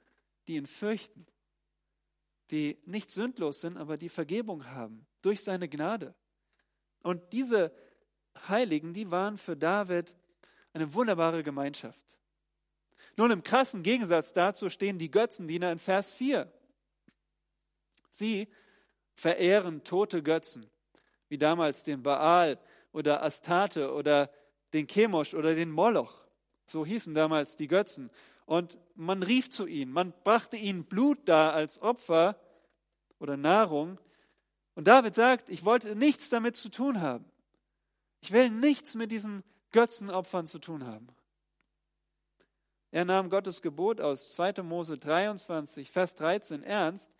die 0.49 0.57
ihn 0.57 0.67
fürchten, 0.67 1.27
die 2.51 2.79
nicht 2.85 3.11
sündlos 3.11 3.61
sind, 3.61 3.77
aber 3.77 3.97
die 3.97 4.09
Vergebung 4.09 4.67
haben 4.67 5.07
durch 5.23 5.43
seine 5.43 5.69
Gnade. 5.69 6.15
Und 7.05 7.33
diese 7.33 7.71
Heiligen, 8.49 8.93
die 8.93 9.11
waren 9.13 9.39
für 9.39 9.57
David 9.57 10.17
eine 10.73 10.93
wunderbare 10.93 11.45
Gemeinschaft. 11.45 12.19
Nun, 13.17 13.31
im 13.31 13.45
krassen 13.45 13.85
Gegensatz 13.85 14.33
dazu 14.33 14.69
stehen 14.69 14.99
die 14.99 15.11
Götzendiener 15.11 15.71
in 15.71 15.79
Vers 15.79 16.13
4. 16.15 16.51
Sie 18.11 18.49
verehren 19.15 19.85
tote 19.85 20.23
Götzen, 20.23 20.69
wie 21.29 21.39
damals 21.39 21.85
den 21.85 22.03
Baal 22.03 22.59
oder 22.93 23.23
Astarte 23.23 23.93
oder 23.93 24.31
den 24.73 24.89
Chemosh 24.89 25.35
oder 25.35 25.55
den 25.55 25.71
Moloch. 25.71 26.25
So 26.67 26.85
hießen 26.85 27.15
damals 27.15 27.57
die 27.57 27.69
Götzen. 27.69 28.11
Und 28.47 28.79
man 28.95 29.23
rief 29.23 29.51
zu 29.51 29.67
ihnen, 29.67 29.93
man 29.93 30.13
brachte 30.25 30.57
ihnen 30.57 30.85
Blut 30.85 31.29
dar 31.29 31.55
als 31.55 31.81
Opfer 31.81 32.37
oder 33.19 33.37
Nahrung. 33.37 33.99
Und 34.75 34.87
David 34.87 35.15
sagt, 35.15 35.49
ich 35.49 35.65
wollte 35.65 35.95
nichts 35.95 36.31
damit 36.31 36.57
zu 36.57 36.69
tun 36.69 37.01
haben. 37.01 37.25
Ich 38.21 38.33
will 38.33 38.51
nichts 38.51 38.95
mit 38.95 39.11
diesen 39.11 39.43
Götzenopfern 39.73 40.47
zu 40.47 40.59
tun 40.59 40.87
haben. 40.87 41.09
Er 42.91 43.05
nahm 43.05 43.29
Gottes 43.29 43.61
Gebot 43.61 44.01
aus 44.01 44.31
2. 44.33 44.63
Mose 44.63 44.99
23, 44.99 45.91
Vers 45.91 46.15
13 46.15 46.63
ernst, 46.63 47.13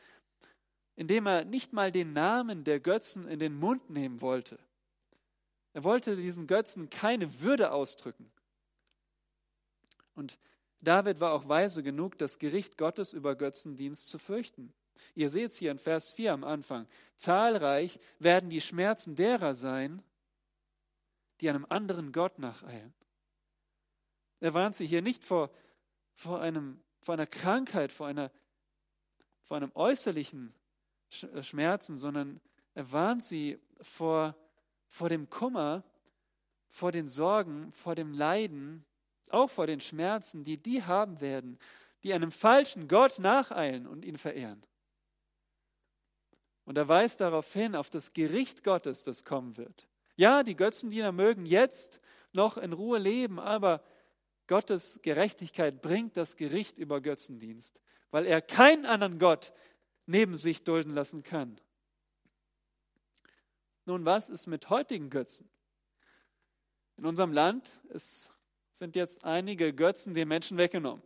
indem 0.97 1.27
er 1.27 1.45
nicht 1.45 1.73
mal 1.73 1.91
den 1.91 2.13
Namen 2.13 2.65
der 2.65 2.81
Götzen 2.81 3.27
in 3.27 3.39
den 3.39 3.59
Mund 3.59 3.91
nehmen 3.91 4.21
wollte. 4.21 4.59
Er 5.73 5.83
wollte 5.83 6.17
diesen 6.17 6.47
Götzen 6.47 6.91
keine 6.91 7.41
Würde 7.41 7.73
ausdrücken. 7.73 8.31
Und 10.15 10.39
David 10.81 11.19
war 11.21 11.33
auch 11.33 11.49
weise 11.49 11.83
genug, 11.83 12.19
das 12.19 12.39
Gericht 12.39 12.79
Gottes 12.79 13.13
über 13.13 13.35
Götzendienst 13.35 14.09
zu 14.09 14.19
fürchten. 14.19 14.73
Ihr 15.15 15.31
seht 15.31 15.51
es 15.51 15.57
hier 15.57 15.71
in 15.71 15.79
Vers 15.79 16.13
4 16.13 16.33
am 16.33 16.45
Anfang. 16.45 16.87
Zahlreich 17.17 17.99
werden 18.19 18.51
die 18.51 18.61
Schmerzen 18.61 19.17
derer 19.17 19.55
sein, 19.55 20.03
die 21.41 21.49
einem 21.49 21.67
anderen 21.69 22.13
Gott 22.13 22.39
nacheilen. 22.39 22.95
Er 24.41 24.55
warnt 24.55 24.77
sie 24.77 24.87
hier 24.87 25.03
nicht 25.03 25.25
vor 25.25 25.51
vor, 26.15 26.41
einem, 26.41 26.81
vor 27.01 27.15
einer 27.15 27.27
Krankheit, 27.27 27.93
vor, 27.93 28.07
einer, 28.07 28.31
vor 29.43 29.57
einem 29.57 29.73
äußerlichen 29.75 30.55
äh, 31.33 31.43
Schmerzen, 31.43 31.99
sondern 31.99 32.41
er 32.75 32.91
warnt 32.93 33.23
sie 33.23 33.59
vor, 33.81 34.35
vor 34.89 35.09
dem 35.09 35.29
Kummer, 35.29 35.85
vor 36.69 36.93
den 36.93 37.09
Sorgen, 37.09 37.73
vor 37.73 37.95
dem 37.95 38.13
Leiden, 38.13 38.85
auch 39.31 39.51
vor 39.51 39.67
den 39.67 39.81
Schmerzen, 39.81 40.45
die 40.45 40.57
die 40.57 40.83
haben 40.83 41.21
werden, 41.21 41.59
die 42.03 42.13
einem 42.13 42.31
falschen 42.31 42.89
Gott 42.89 43.19
nacheilen 43.19 43.87
und 43.87 44.05
ihn 44.05 44.19
verehren. 44.19 44.63
Und 46.65 46.79
er 46.79 46.89
weist 46.89 47.21
darauf 47.21 47.53
hin, 47.53 47.75
auf 47.77 47.91
das 47.91 48.13
Gericht 48.13 48.65
Gottes, 48.65 49.03
das 49.03 49.25
kommen 49.25 49.57
wird. 49.57 49.87
Ja, 50.17 50.43
die 50.43 50.57
Götzendiener 50.57 51.13
mögen 51.13 51.45
jetzt 51.45 52.01
noch 52.33 52.57
in 52.57 52.73
Ruhe 52.73 52.99
leben, 52.99 53.39
aber 53.39 53.83
Gottes 54.47 55.01
Gerechtigkeit 55.03 55.81
bringt 55.81 56.17
das 56.17 56.37
Gericht 56.37 56.79
über 56.79 57.01
Götzendienst, 57.01 57.83
weil 58.11 58.27
er 58.27 58.41
keinen 58.43 58.87
anderen 58.87 59.19
Gott 59.19 59.53
neben 60.07 60.37
sich 60.37 60.65
dulden 60.65 60.95
lassen 60.95 61.23
kann. 61.23 61.61
Nun, 63.87 64.05
was 64.05 64.31
ist 64.31 64.47
mit 64.47 64.71
heutigen 64.71 65.11
Götzen? 65.11 65.49
In 66.97 67.07
unserem 67.07 67.33
Land 67.33 67.81
sind 68.71 68.97
jetzt 68.97 69.25
einige 69.25 69.75
Götzen 69.75 70.15
den 70.15 70.29
Menschen 70.29 70.59
weggenommen. 70.59 71.03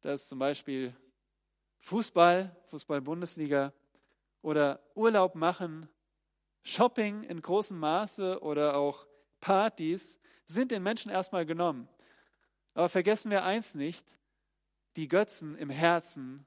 Das 0.00 0.22
ist 0.22 0.28
zum 0.28 0.38
Beispiel 0.38 0.94
Fußball, 1.80 2.56
Fußball-Bundesliga 2.66 3.72
oder 4.42 4.80
Urlaub 4.94 5.34
machen, 5.34 5.88
Shopping 6.62 7.24
in 7.24 7.40
großem 7.40 7.78
Maße 7.78 8.40
oder 8.40 8.76
auch 8.76 9.06
Partys 9.40 10.20
sind 10.44 10.70
den 10.70 10.82
Menschen 10.82 11.10
erstmal 11.10 11.46
genommen. 11.46 11.88
Aber 12.74 12.88
vergessen 12.88 13.30
wir 13.30 13.44
eins 13.44 13.74
nicht, 13.74 14.18
die 14.96 15.08
Götzen 15.08 15.56
im 15.56 15.70
Herzen, 15.70 16.46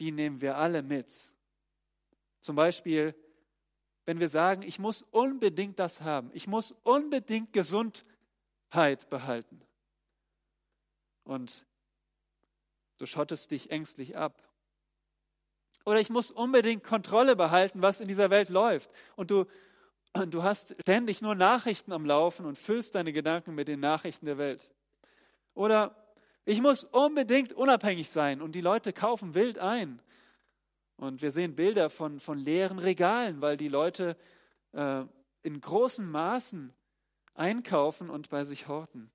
die 0.00 0.12
nehmen 0.12 0.40
wir 0.40 0.56
alle 0.56 0.82
mit. 0.82 1.32
Zum 2.40 2.56
Beispiel, 2.56 3.14
wenn 4.04 4.20
wir 4.20 4.28
sagen, 4.28 4.62
ich 4.62 4.78
muss 4.78 5.02
unbedingt 5.02 5.78
das 5.78 6.02
haben, 6.02 6.30
ich 6.32 6.46
muss 6.46 6.72
unbedingt 6.82 7.52
Gesundheit 7.52 9.08
behalten. 9.10 9.60
Und 11.24 11.66
du 12.98 13.06
schottest 13.06 13.50
dich 13.50 13.70
ängstlich 13.70 14.16
ab. 14.16 14.45
Oder 15.86 16.00
ich 16.00 16.10
muss 16.10 16.32
unbedingt 16.32 16.82
Kontrolle 16.82 17.36
behalten, 17.36 17.80
was 17.80 18.00
in 18.00 18.08
dieser 18.08 18.28
Welt 18.28 18.48
läuft. 18.48 18.90
Und 19.14 19.30
du, 19.30 19.46
du 20.28 20.42
hast 20.42 20.74
ständig 20.82 21.22
nur 21.22 21.36
Nachrichten 21.36 21.92
am 21.92 22.04
Laufen 22.04 22.44
und 22.44 22.58
füllst 22.58 22.96
deine 22.96 23.12
Gedanken 23.12 23.54
mit 23.54 23.68
den 23.68 23.78
Nachrichten 23.78 24.26
der 24.26 24.36
Welt. 24.36 24.72
Oder 25.54 25.94
ich 26.44 26.60
muss 26.60 26.82
unbedingt 26.82 27.52
unabhängig 27.52 28.10
sein 28.10 28.42
und 28.42 28.56
die 28.56 28.60
Leute 28.60 28.92
kaufen 28.92 29.34
wild 29.36 29.58
ein. 29.58 30.02
Und 30.96 31.22
wir 31.22 31.30
sehen 31.30 31.54
Bilder 31.54 31.88
von, 31.88 32.18
von 32.18 32.38
leeren 32.38 32.80
Regalen, 32.80 33.40
weil 33.40 33.56
die 33.56 33.68
Leute 33.68 34.16
äh, 34.72 35.04
in 35.42 35.60
großen 35.60 36.10
Maßen 36.10 36.74
einkaufen 37.34 38.10
und 38.10 38.28
bei 38.28 38.42
sich 38.42 38.66
horten, 38.66 39.12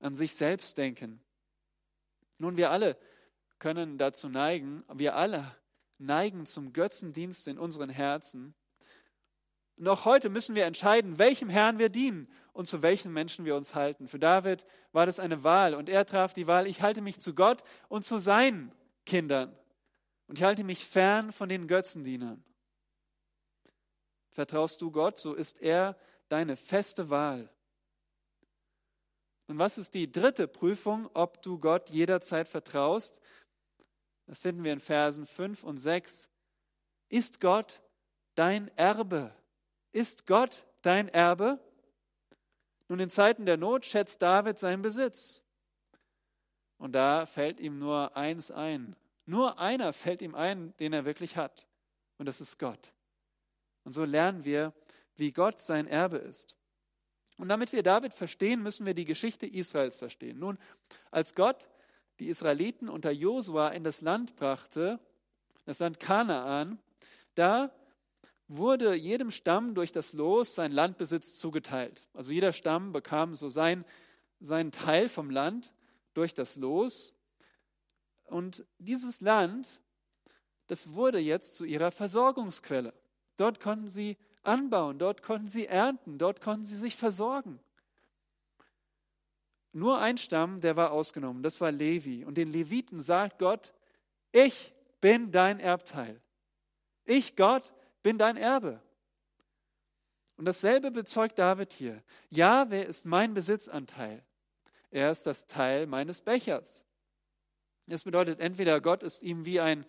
an 0.00 0.16
sich 0.16 0.34
selbst 0.34 0.76
denken. 0.76 1.20
Nun, 2.38 2.56
wir 2.56 2.72
alle 2.72 2.96
können 3.58 3.98
dazu 3.98 4.28
neigen, 4.28 4.84
wir 4.92 5.16
alle 5.16 5.56
neigen 5.98 6.46
zum 6.46 6.72
Götzendienst 6.72 7.48
in 7.48 7.58
unseren 7.58 7.90
Herzen. 7.90 8.54
Noch 9.76 10.04
heute 10.04 10.30
müssen 10.30 10.54
wir 10.54 10.64
entscheiden, 10.64 11.18
welchem 11.18 11.50
Herrn 11.50 11.78
wir 11.78 11.90
dienen 11.90 12.28
und 12.52 12.66
zu 12.66 12.82
welchen 12.82 13.12
Menschen 13.12 13.44
wir 13.44 13.56
uns 13.56 13.74
halten. 13.74 14.08
Für 14.08 14.18
David 14.18 14.64
war 14.92 15.04
das 15.04 15.20
eine 15.20 15.44
Wahl 15.44 15.74
und 15.74 15.88
er 15.88 16.06
traf 16.06 16.32
die 16.32 16.46
Wahl, 16.46 16.66
ich 16.66 16.80
halte 16.80 17.02
mich 17.02 17.20
zu 17.20 17.34
Gott 17.34 17.62
und 17.88 18.04
zu 18.04 18.18
seinen 18.18 18.72
Kindern 19.04 19.56
und 20.28 20.38
ich 20.38 20.44
halte 20.44 20.64
mich 20.64 20.84
fern 20.84 21.30
von 21.32 21.48
den 21.48 21.68
Götzendienern. 21.68 22.42
Vertraust 24.30 24.80
du 24.82 24.90
Gott, 24.90 25.18
so 25.18 25.34
ist 25.34 25.60
er 25.60 25.96
deine 26.28 26.56
feste 26.56 27.10
Wahl. 27.10 27.50
Und 29.46 29.58
was 29.58 29.78
ist 29.78 29.94
die 29.94 30.10
dritte 30.10 30.48
Prüfung, 30.48 31.08
ob 31.14 31.40
du 31.42 31.58
Gott 31.58 31.90
jederzeit 31.90 32.48
vertraust? 32.48 33.20
Das 34.26 34.40
finden 34.40 34.64
wir 34.64 34.72
in 34.72 34.80
Versen 34.80 35.26
5 35.26 35.62
und 35.62 35.78
6. 35.78 36.28
Ist 37.08 37.40
Gott 37.40 37.80
dein 38.34 38.68
Erbe? 38.76 39.34
Ist 39.92 40.26
Gott 40.26 40.66
dein 40.82 41.08
Erbe? 41.08 41.60
Nun, 42.88 43.00
in 43.00 43.10
Zeiten 43.10 43.46
der 43.46 43.56
Not 43.56 43.84
schätzt 43.84 44.22
David 44.22 44.58
seinen 44.58 44.82
Besitz. 44.82 45.42
Und 46.78 46.92
da 46.92 47.26
fällt 47.26 47.60
ihm 47.60 47.78
nur 47.78 48.16
eins 48.16 48.50
ein. 48.50 48.94
Nur 49.24 49.58
einer 49.58 49.92
fällt 49.92 50.22
ihm 50.22 50.34
ein, 50.34 50.76
den 50.78 50.92
er 50.92 51.04
wirklich 51.04 51.36
hat. 51.36 51.66
Und 52.18 52.26
das 52.26 52.40
ist 52.40 52.58
Gott. 52.58 52.92
Und 53.84 53.92
so 53.92 54.04
lernen 54.04 54.44
wir, 54.44 54.72
wie 55.16 55.32
Gott 55.32 55.58
sein 55.58 55.86
Erbe 55.86 56.18
ist. 56.18 56.54
Und 57.38 57.48
damit 57.48 57.72
wir 57.72 57.82
David 57.82 58.12
verstehen, 58.12 58.62
müssen 58.62 58.86
wir 58.86 58.94
die 58.94 59.04
Geschichte 59.04 59.46
Israels 59.46 59.96
verstehen. 59.96 60.38
Nun, 60.38 60.58
als 61.10 61.34
Gott 61.34 61.68
die 62.18 62.28
Israeliten 62.28 62.88
unter 62.88 63.10
Josua 63.10 63.68
in 63.68 63.84
das 63.84 64.00
Land 64.00 64.36
brachte, 64.36 64.98
das 65.64 65.78
Land 65.80 66.00
Kanaan, 66.00 66.78
da 67.34 67.72
wurde 68.48 68.94
jedem 68.94 69.30
Stamm 69.30 69.74
durch 69.74 69.92
das 69.92 70.12
Los 70.12 70.54
sein 70.54 70.72
Landbesitz 70.72 71.36
zugeteilt. 71.36 72.06
Also 72.14 72.32
jeder 72.32 72.52
Stamm 72.52 72.92
bekam 72.92 73.34
so 73.34 73.50
sein, 73.50 73.84
seinen 74.40 74.70
Teil 74.70 75.08
vom 75.08 75.30
Land 75.30 75.74
durch 76.14 76.34
das 76.34 76.56
Los. 76.56 77.12
Und 78.24 78.64
dieses 78.78 79.20
Land, 79.20 79.80
das 80.68 80.92
wurde 80.94 81.18
jetzt 81.18 81.56
zu 81.56 81.64
ihrer 81.64 81.90
Versorgungsquelle. 81.90 82.94
Dort 83.36 83.60
konnten 83.60 83.88
sie 83.88 84.16
anbauen, 84.42 84.98
dort 84.98 85.22
konnten 85.22 85.48
sie 85.48 85.66
ernten, 85.66 86.18
dort 86.18 86.40
konnten 86.40 86.64
sie 86.64 86.76
sich 86.76 86.96
versorgen. 86.96 87.60
Nur 89.76 90.00
ein 90.00 90.16
Stamm, 90.16 90.60
der 90.60 90.76
war 90.76 90.90
ausgenommen, 90.90 91.42
das 91.42 91.60
war 91.60 91.70
Levi. 91.70 92.24
Und 92.24 92.36
den 92.36 92.50
Leviten 92.50 93.02
sagt 93.02 93.38
Gott, 93.38 93.72
ich 94.32 94.72
bin 95.00 95.30
dein 95.30 95.60
Erbteil. 95.60 96.20
Ich, 97.04 97.36
Gott, 97.36 97.72
bin 98.02 98.16
dein 98.18 98.36
Erbe. 98.36 98.80
Und 100.36 100.44
dasselbe 100.46 100.90
bezeugt 100.90 101.38
David 101.38 101.72
hier. 101.72 102.02
Ja, 102.30 102.70
wer 102.70 102.86
ist 102.86 103.04
mein 103.04 103.34
Besitzanteil? 103.34 104.24
Er 104.90 105.10
ist 105.10 105.26
das 105.26 105.46
Teil 105.46 105.86
meines 105.86 106.20
Bechers. 106.20 106.84
Das 107.86 108.04
bedeutet, 108.04 108.40
entweder 108.40 108.80
Gott 108.80 109.02
ist 109.02 109.22
ihm 109.22 109.44
wie 109.44 109.60
ein 109.60 109.84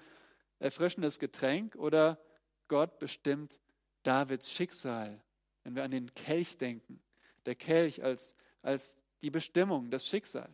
erfrischendes 0.60 1.20
Getränk 1.20 1.76
oder 1.76 2.20
Gott 2.68 3.00
bestimmt 3.00 3.60
Davids 4.04 4.52
Schicksal 4.52 5.22
wenn 5.68 5.76
wir 5.76 5.84
an 5.84 5.92
den 5.92 6.14
Kelch 6.14 6.56
denken. 6.58 7.02
Der 7.46 7.54
Kelch 7.54 8.02
als, 8.02 8.38
als 8.62 9.02
die 9.22 9.30
Bestimmung, 9.30 9.90
das 9.90 10.08
Schicksal. 10.08 10.50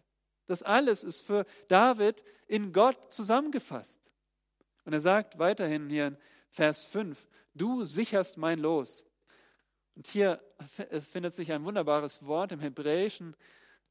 Das 0.47 0.63
alles 0.63 1.03
ist 1.03 1.21
für 1.21 1.45
David 1.67 2.23
in 2.47 2.73
Gott 2.73 3.13
zusammengefasst. 3.13 4.09
Und 4.85 4.93
er 4.93 5.01
sagt 5.01 5.39
weiterhin 5.39 5.89
hier 5.89 6.07
in 6.07 6.17
Vers 6.49 6.85
5, 6.85 7.27
du 7.53 7.85
sicherst 7.85 8.37
mein 8.37 8.59
Los. 8.59 9.05
Und 9.95 10.07
hier 10.07 10.41
es 10.89 11.07
findet 11.07 11.33
sich 11.33 11.51
ein 11.51 11.63
wunderbares 11.63 12.25
Wort 12.25 12.51
im 12.51 12.59
Hebräischen. 12.59 13.35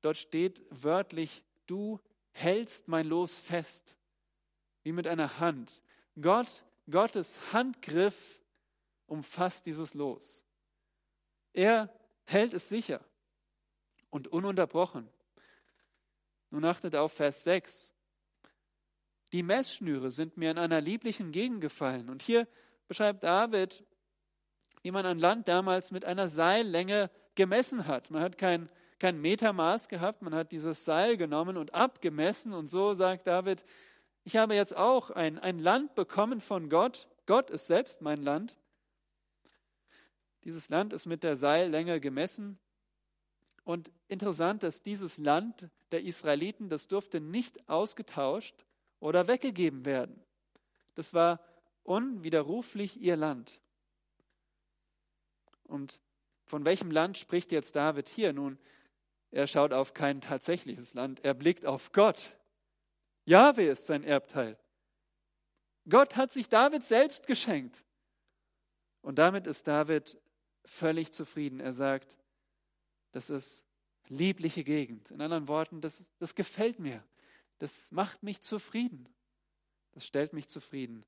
Dort 0.01 0.17
steht 0.17 0.63
wörtlich, 0.71 1.45
du 1.67 2.01
hältst 2.33 2.89
mein 2.89 3.07
Los 3.07 3.39
fest, 3.39 3.97
wie 4.83 4.93
mit 4.93 5.07
einer 5.07 5.39
Hand. 5.39 5.83
Gott, 6.21 6.65
Gottes 6.91 7.53
Handgriff 7.53 8.41
umfasst 9.07 9.67
dieses 9.67 9.95
Los. 9.95 10.45
Er 11.53 11.89
hält 12.25 12.55
es 12.55 12.69
sicher 12.69 13.01
und 14.13 14.29
ununterbrochen. 14.29 15.09
Nun 16.51 16.65
achtet 16.67 16.95
auf 16.95 17.15
Vers 17.15 17.43
6. 17.45 17.95
Die 19.33 19.43
Messschnüre 19.43 20.11
sind 20.11 20.37
mir 20.37 20.51
in 20.51 20.59
einer 20.59 20.83
lieblichen 20.83 21.33
Gegend 21.33 21.63
gefallen. 21.63 22.11
Und 22.11 22.23
hier 22.23 22.47
beschreibt 22.87 23.25
David, 23.25 23.83
wie 24.83 24.91
man 24.91 25.07
ein 25.07 25.19
Land 25.19 25.49
damals 25.49 25.91
mit 25.91 26.05
einer 26.05 26.29
Seillänge 26.29 27.11
gemessen 27.35 27.87
hat. 27.87 28.11
Man 28.11 28.21
hat 28.21 28.37
kein, 28.37 28.69
kein 28.99 29.19
Metermaß 29.19 29.89
gehabt, 29.89 30.21
man 30.21 30.35
hat 30.35 30.53
dieses 30.53 30.85
Seil 30.85 31.17
genommen 31.17 31.57
und 31.57 31.73
abgemessen. 31.73 32.53
Und 32.53 32.69
so 32.69 32.93
sagt 32.93 33.27
David, 33.27 33.65
ich 34.25 34.37
habe 34.37 34.55
jetzt 34.55 34.77
auch 34.77 35.11
ein, 35.11 35.39
ein 35.39 35.59
Land 35.59 35.95
bekommen 35.95 36.41
von 36.41 36.69
Gott. 36.69 37.09
Gott 37.25 37.49
ist 37.49 37.67
selbst 37.67 38.03
mein 38.03 38.23
Land. 38.23 38.59
Dieses 40.45 40.69
Land 40.69 40.93
ist 40.93 41.07
mit 41.07 41.23
der 41.23 41.37
Seillänge 41.37 41.99
gemessen. 41.99 42.59
Und 43.65 43.93
interessant, 44.09 44.63
dass 44.63 44.83
dieses 44.83 45.19
Land 45.19 45.69
der 45.93 46.03
Israeliten, 46.03 46.69
das 46.69 46.89
durfte 46.89 47.21
nicht 47.21 47.69
ausgetauscht 47.69 48.65
oder 48.99 49.29
weggegeben 49.29 49.85
werden. 49.85 50.21
Das 50.95 51.15
war 51.15 51.41
unwiderruflich 51.85 53.01
ihr 53.01 53.17
Land. 53.17 53.61
Und 55.65 56.01
von 56.45 56.65
welchem 56.65 56.91
Land 56.91 57.19
spricht 57.19 57.53
jetzt 57.53 57.77
David 57.77 58.09
hier? 58.09 58.33
Nun, 58.33 58.59
er 59.31 59.47
schaut 59.47 59.73
auf 59.73 59.95
kein 59.95 60.21
tatsächliches 60.21 60.95
Land, 60.95 61.25
er 61.25 61.35
blickt 61.35 61.65
auf 61.65 61.93
Gott. 61.93 62.37
Jahwe 63.25 63.65
ist 63.65 63.87
sein 63.87 64.05
Erbteil. 64.05 64.59
Gott 65.89 66.17
hat 66.17 66.33
sich 66.33 66.49
David 66.49 66.85
selbst 66.85 67.27
geschenkt. 67.27 67.85
Und 69.01 69.19
damit 69.19 69.47
ist 69.47 69.67
David 69.67 70.21
völlig 70.65 71.13
zufrieden. 71.13 71.61
Er 71.61 71.73
sagt, 71.73 72.17
das 73.13 73.31
ist 73.31 73.65
liebliche 74.09 74.65
Gegend. 74.65 75.11
In 75.11 75.21
anderen 75.21 75.49
Worten, 75.49 75.81
das, 75.81 76.11
das 76.19 76.35
gefällt 76.35 76.79
mir. 76.79 77.03
Das 77.59 77.93
macht 77.93 78.23
mich 78.23 78.43
zufrieden. 78.43 79.09
Das 79.93 80.07
stellt 80.07 80.33
mich 80.33 80.49
zufrieden. 80.49 81.05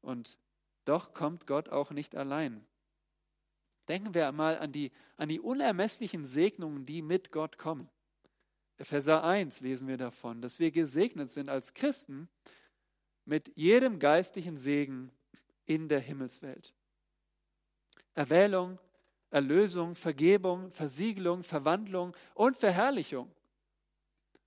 Und 0.00 0.38
doch 0.84 1.12
kommt 1.12 1.46
Gott 1.46 1.68
auch 1.68 1.90
nicht 1.90 2.14
allein. 2.16 2.64
Denken 3.88 4.14
wir 4.14 4.26
einmal 4.26 4.58
an 4.58 4.72
die, 4.72 4.92
an 5.16 5.28
die 5.28 5.40
unermesslichen 5.40 6.24
Segnungen, 6.24 6.86
die 6.86 7.02
mit 7.02 7.30
Gott 7.30 7.58
kommen. 7.58 7.90
Epheser 8.76 9.22
1 9.22 9.60
lesen 9.60 9.88
wir 9.88 9.98
davon, 9.98 10.40
dass 10.40 10.58
wir 10.58 10.70
gesegnet 10.70 11.30
sind 11.30 11.48
als 11.48 11.74
Christen 11.74 12.28
mit 13.24 13.52
jedem 13.56 13.98
geistlichen 13.98 14.58
Segen 14.58 15.10
in 15.66 15.88
der 15.88 16.00
Himmelswelt. 16.00 16.74
Erwählung, 18.14 18.78
Erlösung, 19.34 19.96
Vergebung, 19.96 20.70
Versiegelung, 20.70 21.42
Verwandlung 21.42 22.16
und 22.34 22.56
Verherrlichung. 22.56 23.28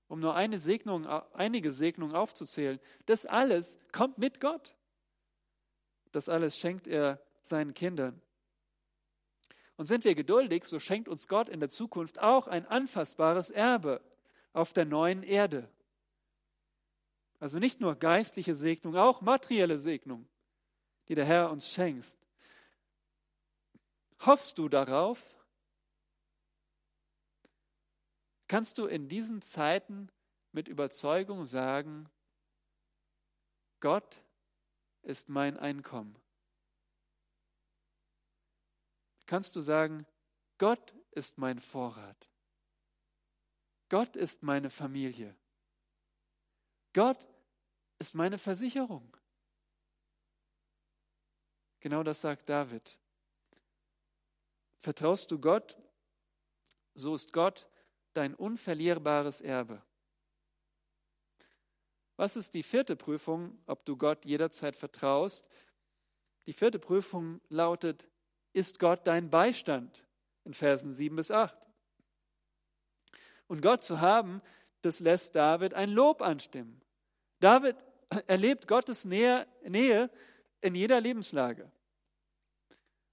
Um 0.08 0.22
nur 0.22 0.34
eine 0.36 0.60
Segnung, 0.60 1.06
einige 1.34 1.74
Segnungen 1.74 2.16
aufzuzählen, 2.16 2.80
das 3.06 3.26
alles 3.26 3.78
kommt 3.92 4.18
mit 4.18 4.40
Gott. 4.40 4.76
Das 6.14 6.30
alles 6.30 6.58
schenkt 6.58 6.88
er 6.88 7.22
seinen 7.42 7.74
Kindern. 7.74 8.22
Und 9.76 9.88
sind 9.88 10.06
wir 10.06 10.16
geduldig, 10.16 10.64
so 10.64 10.80
schenkt 10.80 11.10
uns 11.10 11.28
Gott 11.28 11.50
in 11.50 11.60
der 11.60 11.70
Zukunft 11.70 12.20
auch 12.20 12.48
ein 12.48 12.66
anfassbares 12.66 13.50
Erbe 13.50 14.02
auf 14.54 14.72
der 14.72 14.86
neuen 14.86 15.22
Erde. 15.22 15.70
Also 17.42 17.60
nicht 17.60 17.82
nur 17.82 17.96
geistliche 17.96 18.56
Segnung, 18.56 18.96
auch 18.96 19.20
materielle 19.20 19.80
Segnung, 19.80 20.30
die 21.10 21.16
der 21.16 21.26
Herr 21.26 21.52
uns 21.52 21.70
schenkt. 21.70 22.18
Hoffst 24.26 24.58
du 24.58 24.68
darauf? 24.68 25.36
Kannst 28.48 28.78
du 28.78 28.86
in 28.86 29.10
diesen 29.10 29.42
Zeiten 29.42 30.10
mit 30.52 30.68
Überzeugung 30.68 31.46
sagen, 31.46 32.10
Gott 33.80 34.24
ist 35.02 35.30
mein 35.30 35.58
Einkommen? 35.58 36.18
Kannst 39.26 39.56
du 39.56 39.62
sagen, 39.62 40.06
Gott 40.58 40.96
ist 41.12 41.38
mein 41.38 41.60
Vorrat? 41.60 42.30
Gott 43.90 44.16
ist 44.16 44.44
meine 44.44 44.70
Familie. 44.70 45.36
Gott 46.94 47.28
ist 48.00 48.16
meine 48.16 48.38
Versicherung. 48.38 49.16
Genau 51.80 52.04
das 52.04 52.22
sagt 52.22 52.50
David. 52.50 52.98
Vertraust 54.80 55.32
du 55.32 55.40
Gott, 55.40 55.78
so 56.94 57.16
ist 57.16 57.34
Gott 57.34 57.68
dein 58.14 58.34
unverlierbares 58.34 59.42
Erbe. 59.42 59.82
Was 62.16 62.36
ist 62.36 62.56
die 62.56 62.64
vierte 62.64 62.96
Prüfung, 62.96 63.60
ob 63.68 63.86
du 63.86 63.96
Gott 63.96 64.26
jederzeit 64.26 64.76
vertraust? 64.76 65.48
Die 66.48 66.54
vierte 66.54 66.80
Prüfung 66.80 67.42
lautet, 67.50 68.10
ist 68.54 68.80
Gott 68.80 69.06
dein 69.06 69.30
Beistand? 69.30 70.04
In 70.44 70.54
Versen 70.54 70.94
7 70.94 71.16
bis 71.16 71.30
8. 71.30 71.56
Und 73.48 73.62
Gott 73.62 73.84
zu 73.84 74.02
haben, 74.02 74.42
das 74.82 75.00
lässt 75.00 75.36
David 75.36 75.74
ein 75.74 75.90
Lob 75.90 76.22
anstimmen. 76.22 76.82
David 77.40 77.76
erlebt 78.26 78.68
Gottes 78.68 79.06
Nähe, 79.06 79.46
Nähe 79.68 80.10
in 80.62 80.74
jeder 80.74 81.00
Lebenslage. 81.02 81.72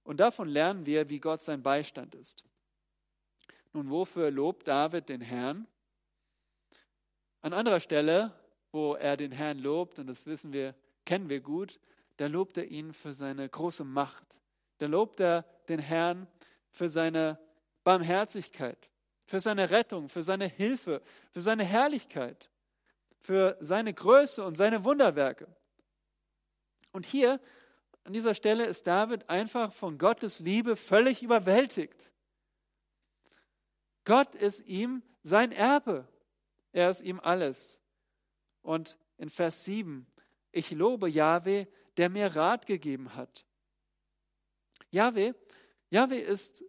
Und 0.05 0.19
davon 0.19 0.47
lernen 0.47 0.85
wir, 0.85 1.09
wie 1.09 1.19
Gott 1.19 1.43
sein 1.43 1.63
Beistand 1.63 2.13
ist. 2.15 2.45
Nun, 3.73 3.89
wofür 3.89 4.31
lobt 4.31 4.67
David 4.67 5.09
den 5.09 5.19
Herrn? 5.19 5.67
An 7.41 7.53
anderer 7.53 7.79
Stelle, 7.79 8.31
wo 8.71 8.93
er 8.93 9.17
den 9.17 9.31
Herrn 9.31 9.59
lobt, 9.59 9.99
und 9.99 10.07
das 10.07 10.27
wissen 10.27 10.53
wir, 10.53 10.75
kennen 11.05 11.27
wir 11.27 11.41
gut, 11.41 11.79
da 12.17 12.27
lobt 12.27 12.55
er 12.57 12.65
ihn 12.65 12.93
für 12.93 13.13
seine 13.13 13.49
große 13.49 13.83
Macht. 13.83 14.39
Da 14.77 14.85
lobt 14.85 15.19
er 15.19 15.43
den 15.67 15.79
Herrn 15.79 16.27
für 16.71 16.87
seine 16.87 17.39
Barmherzigkeit, 17.83 18.89
für 19.25 19.39
seine 19.39 19.71
Rettung, 19.71 20.07
für 20.07 20.23
seine 20.23 20.47
Hilfe, 20.47 21.01
für 21.31 21.41
seine 21.41 21.63
Herrlichkeit, 21.63 22.51
für 23.21 23.57
seine 23.59 23.93
Größe 23.93 24.45
und 24.45 24.55
seine 24.55 24.83
Wunderwerke. 24.83 25.47
Und 26.91 27.07
hier 27.07 27.39
an 28.05 28.13
dieser 28.13 28.35
Stelle 28.35 28.65
ist 28.65 28.85
David 28.85 29.29
einfach 29.31 29.73
von 29.73 29.97
Gottes 29.97 30.39
Liebe 30.39 30.75
völlig 30.75 31.23
überwältigt. 31.23 32.13
Gott 34.03 34.35
ist 34.35 34.67
ihm 34.67 35.01
sein 35.23 35.51
Erbe. 35.51 36.07
Er 36.71 36.91
ist 36.91 37.01
ihm 37.01 37.19
alles. 37.19 37.81
Und 38.61 38.99
in 39.17 39.31
Vers 39.31 39.63
7, 39.63 40.05
ich 40.51 40.69
lobe 40.69 41.09
Jahwe, 41.09 41.67
der 41.97 42.11
mir 42.11 42.35
Rat 42.35 42.67
gegeben 42.67 43.15
hat. 43.15 43.43
Jahwe, 44.91 45.33
Jahwe 45.89 46.17
ist 46.19 46.63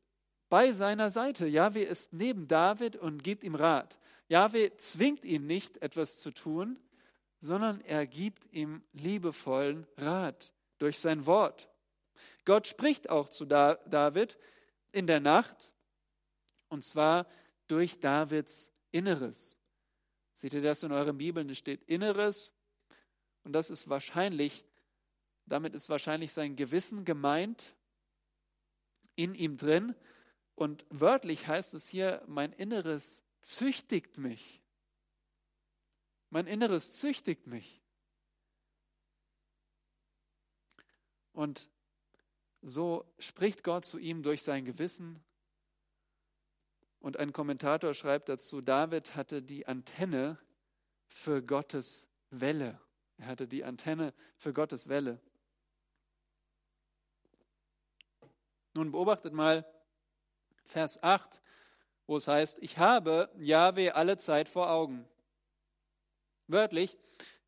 bei 0.49 0.73
seiner 0.73 1.11
Seite. 1.11 1.47
Jahwe 1.47 1.83
ist 1.83 2.15
neben 2.15 2.49
David 2.49 2.97
und 2.97 3.23
gibt 3.23 3.45
ihm 3.45 3.57
Rat. 3.57 3.99
Jahwe 4.29 4.75
zwingt 4.79 5.27
ihn 5.27 5.47
nicht, 5.47 5.83
etwas 5.83 6.19
zu 6.19 6.31
tun, 6.31 6.81
sondern 7.41 7.83
er 7.83 8.07
gibt 8.07 8.51
ihm 8.55 8.83
liebevollen 8.95 9.87
Rat 9.99 10.55
durch 10.79 10.99
sein 10.99 11.27
Wort. 11.27 11.69
Gott 12.45 12.67
spricht 12.67 13.11
auch 13.11 13.29
zu 13.29 13.45
David 13.45 14.39
in 14.93 15.07
der 15.07 15.21
Nacht, 15.21 15.73
und 16.69 16.85
zwar 16.85 17.27
durch 17.67 18.01
Davids 18.01 18.73
Inneres. 18.93 19.59
Seht 20.33 20.55
ihr 20.55 20.63
das 20.63 20.83
in 20.83 20.93
euren 20.93 21.19
Bibeln? 21.19 21.49
Es 21.51 21.59
steht 21.59 21.83
Inneres, 21.85 22.53
und 23.45 23.53
das 23.53 23.71
ist 23.71 23.89
wahrscheinlich, 23.89 24.65
damit 25.47 25.75
ist 25.75 25.89
wahrscheinlich 25.89 26.33
sein 26.33 26.57
Gewissen 26.57 27.05
gemeint, 27.05 27.75
in 29.15 29.35
ihm 29.35 29.57
drin. 29.57 29.95
Und 30.55 30.85
wörtlich 30.91 31.47
heißt 31.47 31.75
es 31.75 31.89
hier, 31.89 32.23
mein 32.27 32.53
Inneres 32.53 33.23
züchtigt 33.41 34.19
mich. 34.19 34.63
Mein 36.31 36.47
Inneres 36.47 36.93
züchtigt 36.93 37.47
mich. 37.47 37.83
Und 41.37 41.69
so 42.63 43.05
spricht 43.19 43.63
Gott 43.63 43.85
zu 43.85 43.99
ihm 43.99 44.23
durch 44.23 44.43
sein 44.43 44.65
Gewissen. 44.65 45.23
Und 46.99 47.19
ein 47.19 47.35
Kommentator 47.35 47.93
schreibt 47.93 48.31
dazu, 48.31 48.63
David 48.63 49.15
hatte 49.17 49.43
die 49.43 49.67
Antenne 49.67 50.39
für 51.07 51.43
Gottes 51.43 52.09
Welle. 52.31 52.81
Er 53.19 53.27
hatte 53.27 53.47
die 53.47 53.65
Antenne 53.65 54.15
für 54.39 54.55
Gottes 54.55 54.89
Welle. 54.89 55.21
Nun 58.73 58.91
beobachtet 58.93 59.35
mal 59.35 59.71
Vers 60.65 61.03
8, 61.03 61.43
wo 62.07 62.17
es 62.17 62.29
heißt, 62.29 62.61
ich 62.63 62.79
habe 62.79 63.31
Jahwe 63.37 63.95
alle 63.95 64.17
Zeit 64.17 64.49
vor 64.49 64.71
Augen. 64.71 65.07
Wörtlich, 66.47 66.97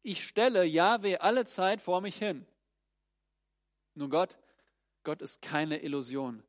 ich 0.03 0.27
stelle 0.27 0.64
Jahwe 0.64 1.22
alle 1.22 1.46
Zeit 1.46 1.81
vor 1.81 2.03
mich 2.03 2.18
hin. 2.18 2.46
Nun 3.99 4.11
Gott, 4.11 4.39
Gott 5.03 5.21
ist 5.23 5.43
keine 5.43 5.83
Illusion. 5.83 6.45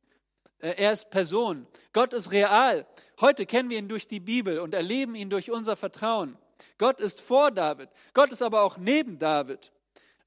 Äh, 0.60 0.74
er 0.76 0.92
ist 0.92 1.10
Person. 1.10 1.66
Gott 1.92 2.12
ist 2.12 2.30
real. 2.30 2.86
Heute 3.20 3.44
kennen 3.44 3.70
wir 3.70 3.78
ihn 3.78 3.88
durch 3.88 4.06
die 4.06 4.20
Bibel 4.20 4.60
und 4.60 4.72
erleben 4.72 5.16
ihn 5.16 5.30
durch 5.30 5.50
unser 5.50 5.74
Vertrauen. 5.74 6.38
Gott 6.78 7.00
ist 7.00 7.20
vor 7.20 7.50
David. 7.50 7.88
Gott 8.14 8.30
ist 8.30 8.42
aber 8.42 8.62
auch 8.62 8.76
neben 8.76 9.18
David 9.18 9.72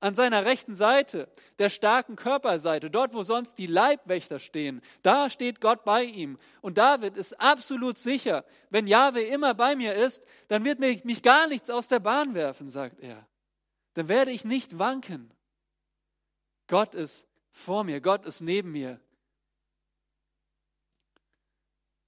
an 0.02 0.16
seiner 0.16 0.44
rechten 0.44 0.76
Seite, 0.76 1.30
der 1.60 1.70
starken 1.70 2.18
Körperseite, 2.18 2.90
dort 2.90 3.14
wo 3.14 3.24
sonst 3.24 3.58
die 3.58 3.68
Leibwächter 3.68 4.38
stehen, 4.38 4.82
da 5.02 5.30
steht 5.30 5.62
Gott 5.62 5.86
bei 5.86 6.04
ihm. 6.04 6.38
Und 6.60 6.78
David 6.78 7.16
ist 7.16 7.40
absolut 7.40 7.98
sicher, 7.98 8.44
wenn 8.70 8.86
Jahwe 8.86 9.22
immer 9.22 9.54
bei 9.54 9.78
mir 9.78 9.94
ist, 9.94 10.22
dann 10.50 10.66
wird 10.66 10.80
mich 10.80 11.22
gar 11.22 11.48
nichts 11.48 11.70
aus 11.70 11.88
der 11.88 12.00
Bahn 12.00 12.34
werfen, 12.34 12.68
sagt 12.68 13.00
er. 13.00 13.26
Dann 13.94 14.10
werde 14.10 14.32
ich 14.32 14.44
nicht 14.44 14.78
wanken. 14.78 15.34
Gott 16.68 16.94
ist 16.96 17.28
vor 17.52 17.84
mir, 17.84 18.02
Gott 18.02 18.26
ist 18.26 18.42
neben 18.42 18.72
mir. 18.72 19.00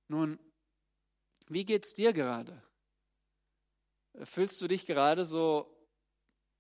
Nun, 0.07 0.39
wie 1.47 1.65
geht's 1.65 1.93
dir 1.93 2.13
gerade? 2.13 2.61
Fühlst 4.23 4.61
du 4.61 4.67
dich 4.67 4.85
gerade 4.85 5.25
so 5.25 5.71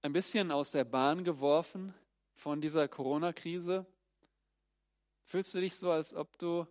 ein 0.01 0.13
bisschen 0.13 0.51
aus 0.51 0.71
der 0.71 0.83
Bahn 0.83 1.23
geworfen 1.23 1.93
von 2.33 2.61
dieser 2.61 2.87
Corona-Krise? 2.87 3.85
Fühlst 5.23 5.53
du 5.53 5.61
dich 5.61 5.75
so, 5.75 5.91
als 5.91 6.13
ob 6.13 6.37
du 6.37 6.67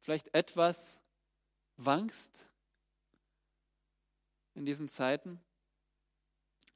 vielleicht 0.00 0.34
etwas 0.34 1.00
wankst 1.76 2.46
in 4.54 4.66
diesen 4.66 4.88
Zeiten? 4.88 5.42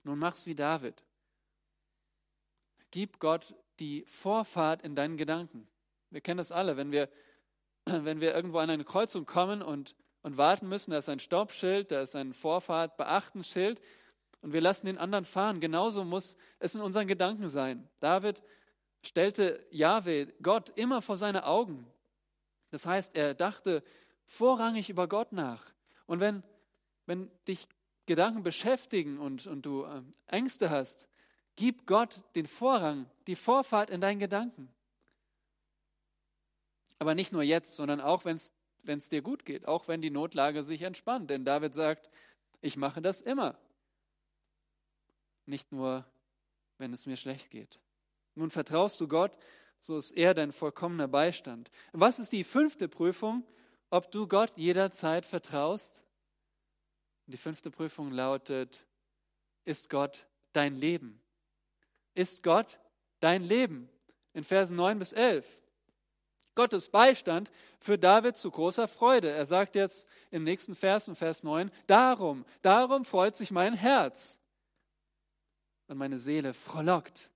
Nun 0.05 0.19
mach's 0.19 0.47
wie 0.47 0.55
David. 0.55 1.05
Gib 2.93 3.19
Gott 3.19 3.57
die 3.81 4.05
Vorfahrt 4.07 4.83
in 4.83 4.95
deinen 4.95 5.17
Gedanken. 5.17 5.67
Wir 6.11 6.21
kennen 6.21 6.39
das 6.39 6.53
alle, 6.53 6.77
wenn 6.77 6.93
wir, 6.93 7.09
wenn 7.85 8.21
wir 8.21 8.35
irgendwo 8.35 8.59
an 8.59 8.71
eine 8.71 8.85
Kreuzung 8.85 9.27
kommen 9.27 9.63
und, 9.63 9.97
und 10.23 10.37
warten 10.37 10.69
müssen, 10.69 10.93
da 10.93 10.99
ist 10.99 11.09
ein 11.09 11.19
Stoppschild, 11.19 11.91
da 11.91 12.03
ist 12.03 12.15
ein 12.15 12.35
Vorfahrt, 12.35 12.97
Beachtenschild 12.97 13.81
und 14.43 14.53
wir 14.53 14.61
lassen 14.61 14.87
den 14.87 14.99
anderen 14.99 15.25
fahren. 15.25 15.61
Genauso 15.61 16.05
muss 16.05 16.37
es 16.59 16.75
in 16.75 16.83
unseren 16.83 17.07
Gedanken 17.07 17.49
sein. 17.49 17.89
David 17.99 18.43
stellte 19.03 19.67
Jahwe, 19.71 20.27
Gott, 20.43 20.71
immer 20.77 21.01
vor 21.01 21.17
seine 21.17 21.47
Augen. 21.47 21.87
Das 22.71 22.87
heißt, 22.87 23.17
er 23.17 23.35
dachte 23.35 23.83
vorrangig 24.25 24.91
über 24.91 25.09
Gott 25.09 25.33
nach. 25.33 25.65
Und 26.07 26.21
wenn, 26.21 26.43
wenn 27.07 27.31
dich 27.49 27.67
Gedanken 28.07 28.43
beschäftigen 28.43 29.19
und, 29.19 29.47
und 29.47 29.65
du 29.65 29.85
äh, 29.85 30.03
Ängste 30.27 30.71
hast, 30.71 31.09
gib 31.57 31.87
Gott 31.87 32.23
den 32.35 32.47
Vorrang, 32.47 33.11
die 33.27 33.37
Vorfahrt 33.37 33.91
in 33.91 34.01
deinen 34.01 34.21
Gedanken. 34.21 34.73
Aber 36.99 37.15
nicht 37.15 37.33
nur 37.33 37.43
jetzt, 37.43 37.77
sondern 37.77 38.01
auch, 38.01 38.25
wenn 38.25 38.37
es 38.37 39.09
dir 39.09 39.23
gut 39.23 39.45
geht, 39.45 39.67
auch 39.67 39.89
wenn 39.89 40.03
die 40.03 40.11
Notlage 40.11 40.63
sich 40.63 40.83
entspannt. 40.83 41.31
Denn 41.31 41.45
David 41.45 41.75
sagt, 41.75 42.09
ich 42.61 42.77
mache 42.77 43.03
das 43.03 43.21
immer 43.21 43.59
nicht 45.47 45.73
nur, 45.73 46.05
wenn 46.79 46.93
es 46.93 47.07
mir 47.07 47.17
schlecht 47.17 47.51
geht. 47.51 47.81
Nun 48.35 48.51
vertraust 48.51 49.01
du 49.01 49.09
Gott, 49.09 49.37
so 49.79 49.97
ist 49.97 50.13
er 50.13 50.35
dein 50.35 50.53
vollkommener 50.53 51.09
Beistand. 51.09 51.71
Was 51.93 52.19
ist 52.19 52.33
die 52.33 52.45
fünfte 52.45 52.89
Prüfung, 52.89 53.45
ob 53.91 54.11
du 54.11 54.27
Gott 54.27 54.53
jederzeit 54.57 55.27
vertraust? 55.27 56.03
Die 57.27 57.37
fünfte 57.37 57.71
Prüfung 57.71 58.11
lautet, 58.11 58.87
ist 59.65 59.91
Gott 59.91 60.27
dein 60.53 60.75
Leben? 60.77 61.22
Ist 62.15 62.43
Gott 62.43 62.79
dein 63.21 63.43
Leben? 63.43 63.89
In 64.35 64.45
Versen 64.45 64.77
9 64.77 64.99
bis 64.99 65.13
11. 65.13 65.59
Gottes 66.55 66.89
Beistand 66.89 67.51
für 67.81 67.99
David 67.99 68.37
zu 68.37 68.51
großer 68.51 68.89
Freude. 68.89 69.31
Er 69.31 69.47
sagt 69.47 69.75
jetzt 69.75 70.07
im 70.31 70.45
nächsten 70.45 70.75
Vers, 70.75 71.09
in 71.09 71.17
Vers 71.17 71.43
9, 71.43 71.71
darum, 71.87 72.45
darum 72.61 73.05
freut 73.05 73.37
sich 73.37 73.51
mein 73.51 73.75
Herz 73.75 74.39
und 75.87 75.99
meine 75.99 76.19
Seele 76.19 76.53
frohlockt. 76.55 77.31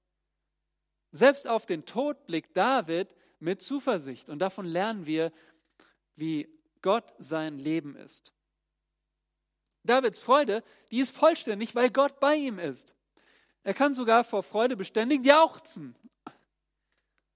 Selbst 1.13 1.49
auf 1.49 1.65
den 1.65 1.87
Tod 1.87 2.27
blickt 2.27 2.57
David 2.57 3.15
mit 3.39 3.63
Zuversicht 3.63 4.29
und 4.29 4.39
davon 4.39 4.67
lernen 4.67 5.07
wir, 5.07 5.33
wie 6.15 6.49
Gott 6.83 7.15
sein 7.19 7.59
Leben 7.59 7.97
ist. 7.97 8.33
Davids 9.83 10.19
Freude, 10.19 10.63
die 10.91 11.01
ist 11.01 11.17
vollständig, 11.17 11.75
weil 11.75 11.91
Gott 11.91 12.21
bei 12.21 12.35
ihm 12.35 12.59
ist. 12.59 12.96
Er 13.67 13.75
kann 13.75 13.97
sogar 13.97 14.23
vor 14.23 14.45
Freude 14.45 14.77
beständig 14.77 15.27
jauchzen. 15.27 15.97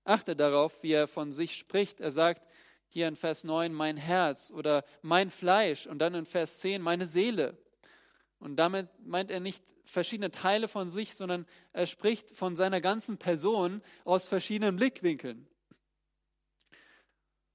Achte 0.04 0.36
darauf, 0.36 0.80
wie 0.84 0.92
er 0.92 1.08
von 1.08 1.32
sich 1.32 1.56
spricht. 1.56 1.98
Er 1.98 2.12
sagt 2.12 2.46
hier 2.86 3.08
in 3.08 3.16
Vers 3.16 3.42
9 3.42 3.72
mein 3.74 3.96
Herz 3.96 4.52
oder 4.52 4.84
mein 5.02 5.28
Fleisch 5.28 5.88
und 5.88 5.98
dann 5.98 6.14
in 6.14 6.26
Vers 6.26 6.60
10 6.60 6.82
meine 6.82 7.08
Seele. 7.08 7.58
Und 8.38 8.54
damit 8.54 8.88
meint 9.04 9.32
er 9.32 9.40
nicht 9.40 9.64
verschiedene 9.82 10.30
Teile 10.30 10.68
von 10.68 10.88
sich, 10.88 11.16
sondern 11.16 11.46
er 11.72 11.86
spricht 11.86 12.36
von 12.36 12.54
seiner 12.54 12.80
ganzen 12.80 13.18
Person 13.18 13.82
aus 14.04 14.28
verschiedenen 14.28 14.76
Blickwinkeln. 14.76 15.48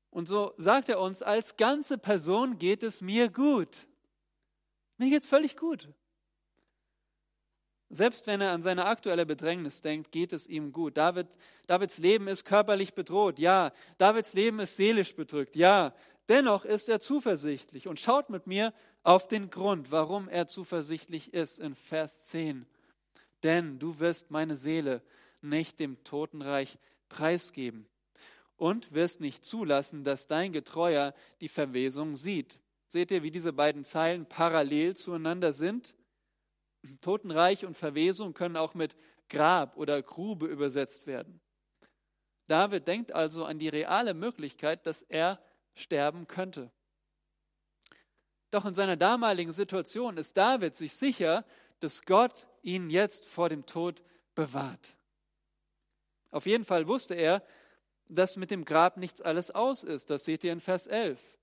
Und 0.09 0.27
so 0.27 0.53
sagt 0.57 0.89
er 0.89 0.99
uns, 0.99 1.23
als 1.23 1.55
ganze 1.55 1.97
Person 1.97 2.59
geht 2.59 2.83
es 2.83 2.99
mir 2.99 3.29
gut. 3.29 3.87
Mir 4.97 5.11
geht 5.11 5.23
es 5.23 5.29
völlig 5.29 5.55
gut. 5.55 5.87
Selbst 7.89 8.25
wenn 8.27 8.41
er 8.41 8.51
an 8.51 8.61
seine 8.61 8.85
aktuelle 8.85 9.25
Bedrängnis 9.25 9.81
denkt, 9.81 10.11
geht 10.11 10.33
es 10.33 10.47
ihm 10.47 10.71
gut. 10.71 10.97
David, 10.97 11.27
Davids 11.67 11.99
Leben 11.99 12.27
ist 12.27 12.43
körperlich 12.43 12.93
bedroht, 12.93 13.37
ja. 13.39 13.71
Davids 13.97 14.33
Leben 14.33 14.59
ist 14.59 14.75
seelisch 14.75 15.15
bedrückt, 15.15 15.55
ja. 15.55 15.93
Dennoch 16.27 16.65
ist 16.65 16.89
er 16.89 16.99
zuversichtlich 16.99 17.87
und 17.87 17.99
schaut 17.99 18.29
mit 18.31 18.47
mir 18.47 18.73
auf 19.03 19.27
den 19.27 19.51
Grund, 19.51 19.91
warum 19.91 20.27
er 20.27 20.47
zuversichtlich 20.47 21.33
ist 21.33 21.59
in 21.59 21.75
Vers 21.75 22.23
10. 22.23 22.65
Denn 23.43 23.77
du 23.77 23.99
wirst 23.99 24.31
meine 24.31 24.55
Seele 24.55 25.03
nicht 25.41 25.79
dem 25.79 26.03
Totenreich 26.03 26.79
preisgeben 27.07 27.87
und 28.57 28.93
wirst 28.93 29.21
nicht 29.21 29.45
zulassen, 29.45 30.03
dass 30.03 30.25
dein 30.25 30.51
Getreuer 30.51 31.13
die 31.41 31.47
Verwesung 31.47 32.15
sieht. 32.15 32.59
Seht 32.87 33.11
ihr, 33.11 33.21
wie 33.21 33.31
diese 33.31 33.53
beiden 33.53 33.83
Zeilen 33.83 34.25
parallel 34.25 34.95
zueinander 34.95 35.53
sind? 35.53 35.95
Totenreich 37.01 37.65
und 37.65 37.75
Verwesung 37.75 38.33
können 38.33 38.57
auch 38.57 38.73
mit 38.73 38.95
Grab 39.29 39.77
oder 39.77 40.01
Grube 40.01 40.47
übersetzt 40.47 41.07
werden. 41.07 41.41
David 42.47 42.87
denkt 42.87 43.11
also 43.11 43.45
an 43.45 43.57
die 43.57 43.69
reale 43.69 44.13
Möglichkeit, 44.13 44.85
dass 44.85 45.01
er 45.01 45.41
sterben 45.73 46.27
könnte. 46.27 46.71
Doch 48.51 48.65
in 48.65 48.73
seiner 48.73 48.97
damaligen 48.97 49.51
Situation 49.51 50.17
ist 50.17 50.37
David 50.37 50.75
sich 50.75 50.93
sicher, 50.93 51.43
dass 51.79 52.03
Gott 52.03 52.47
ihn 52.61 52.89
jetzt 52.89 53.25
vor 53.25 53.49
dem 53.49 53.65
Tod 53.65 54.01
bewahrt. 54.35 54.95
Auf 56.31 56.45
jeden 56.45 56.65
Fall 56.65 56.87
wusste 56.87 57.15
er, 57.15 57.43
dass 58.07 58.37
mit 58.37 58.51
dem 58.51 58.65
Grab 58.65 58.97
nichts 58.97 59.21
alles 59.21 59.51
aus 59.51 59.83
ist. 59.83 60.09
Das 60.09 60.25
seht 60.25 60.43
ihr 60.43 60.53
in 60.53 60.59
Vers 60.59 60.87
11. 60.87 61.37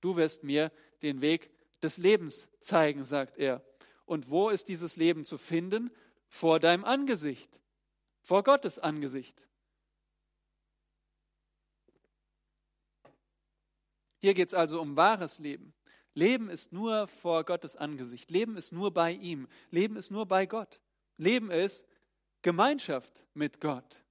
Du 0.00 0.16
wirst 0.16 0.44
mir 0.44 0.72
den 1.02 1.20
Weg 1.20 1.50
des 1.82 1.98
Lebens 1.98 2.48
zeigen, 2.60 3.04
sagt 3.04 3.38
er. 3.38 3.64
Und 4.04 4.30
wo 4.30 4.48
ist 4.48 4.68
dieses 4.68 4.96
Leben 4.96 5.24
zu 5.24 5.38
finden? 5.38 5.90
Vor 6.28 6.60
deinem 6.60 6.84
Angesicht, 6.84 7.60
vor 8.20 8.42
Gottes 8.42 8.78
Angesicht. 8.78 9.48
Hier 14.20 14.34
geht 14.34 14.48
es 14.48 14.54
also 14.54 14.80
um 14.80 14.96
wahres 14.96 15.38
Leben. 15.38 15.74
Leben 16.14 16.50
ist 16.50 16.72
nur 16.72 17.06
vor 17.06 17.44
Gottes 17.44 17.76
Angesicht. 17.76 18.30
Leben 18.30 18.56
ist 18.56 18.72
nur 18.72 18.92
bei 18.92 19.12
ihm. 19.12 19.48
Leben 19.70 19.96
ist 19.96 20.10
nur 20.10 20.26
bei 20.26 20.46
Gott. 20.46 20.80
Leben 21.16 21.50
ist 21.50 21.86
Gemeinschaft 22.42 23.24
mit 23.34 23.60
Gott. 23.60 24.02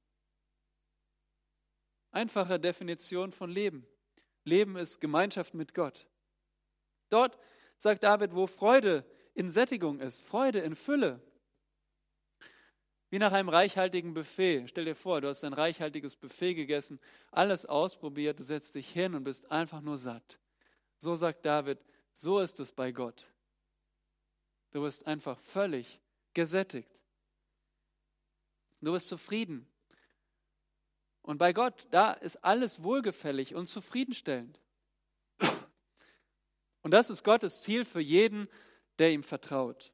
Einfache 2.12 2.60
Definition 2.60 3.32
von 3.32 3.50
Leben. 3.50 3.86
Leben 4.46 4.78
ist 4.78 5.02
Gemeinschaft 5.02 5.54
mit 5.54 5.74
Gott. 5.74 6.08
Dort 7.10 7.38
sagt 7.78 8.04
David, 8.04 8.36
wo 8.36 8.48
Freude 8.48 9.06
in 9.34 9.50
Sättigung 9.50 10.00
ist, 10.00 10.22
Freude 10.22 10.60
in 10.60 10.76
Fülle. 10.76 11.22
Wie 13.10 13.20
nach 13.20 13.32
einem 13.32 13.50
reichhaltigen 13.50 14.14
Buffet. 14.14 14.68
Stell 14.68 14.86
dir 14.86 14.96
vor, 14.96 15.22
du 15.22 15.30
hast 15.30 15.44
ein 15.44 15.54
reichhaltiges 15.54 16.16
Buffet 16.16 16.56
gegessen, 16.56 17.00
alles 17.32 17.66
ausprobiert, 17.66 18.40
du 18.40 18.44
setzt 18.44 18.76
dich 18.76 18.90
hin 18.90 19.16
und 19.16 19.24
bist 19.24 19.50
einfach 19.52 19.82
nur 19.82 19.98
satt. 19.98 20.40
So 20.98 21.16
sagt 21.16 21.46
David, 21.46 21.80
so 22.12 22.40
ist 22.40 22.60
es 22.60 22.72
bei 22.72 22.92
Gott. 22.92 23.32
Du 24.72 24.82
bist 24.82 25.08
einfach 25.08 25.40
völlig 25.40 26.02
gesättigt. 26.34 27.02
Du 28.82 28.92
bist 28.92 29.08
zufrieden. 29.08 29.68
Und 31.22 31.38
bei 31.38 31.54
Gott, 31.54 31.88
da 31.92 32.14
ist 32.14 32.44
alles 32.44 32.84
wohlgefällig 32.84 33.54
und 33.56 33.68
zufriedenstellend. 33.68 34.60
Und 36.88 36.92
das 36.92 37.10
ist 37.10 37.26
Gottes 37.26 37.60
Ziel 37.60 37.84
für 37.84 38.00
jeden, 38.00 38.48
der 38.98 39.12
ihm 39.12 39.22
vertraut. 39.22 39.92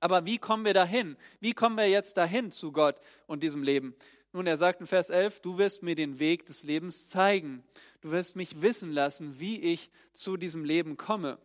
Aber 0.00 0.24
wie 0.24 0.38
kommen 0.38 0.64
wir 0.64 0.72
dahin? 0.72 1.18
Wie 1.40 1.52
kommen 1.52 1.76
wir 1.76 1.86
jetzt 1.86 2.16
dahin 2.16 2.50
zu 2.50 2.72
Gott 2.72 2.98
und 3.26 3.42
diesem 3.42 3.62
Leben? 3.62 3.94
Nun, 4.32 4.46
er 4.46 4.56
sagt 4.56 4.80
in 4.80 4.86
Vers 4.86 5.10
11, 5.10 5.40
du 5.40 5.58
wirst 5.58 5.82
mir 5.82 5.94
den 5.94 6.18
Weg 6.18 6.46
des 6.46 6.64
Lebens 6.64 7.10
zeigen. 7.10 7.62
Du 8.00 8.10
wirst 8.10 8.36
mich 8.36 8.62
wissen 8.62 8.90
lassen, 8.90 9.38
wie 9.38 9.60
ich 9.60 9.90
zu 10.14 10.38
diesem 10.38 10.64
Leben 10.64 10.96
komme. 10.96 11.38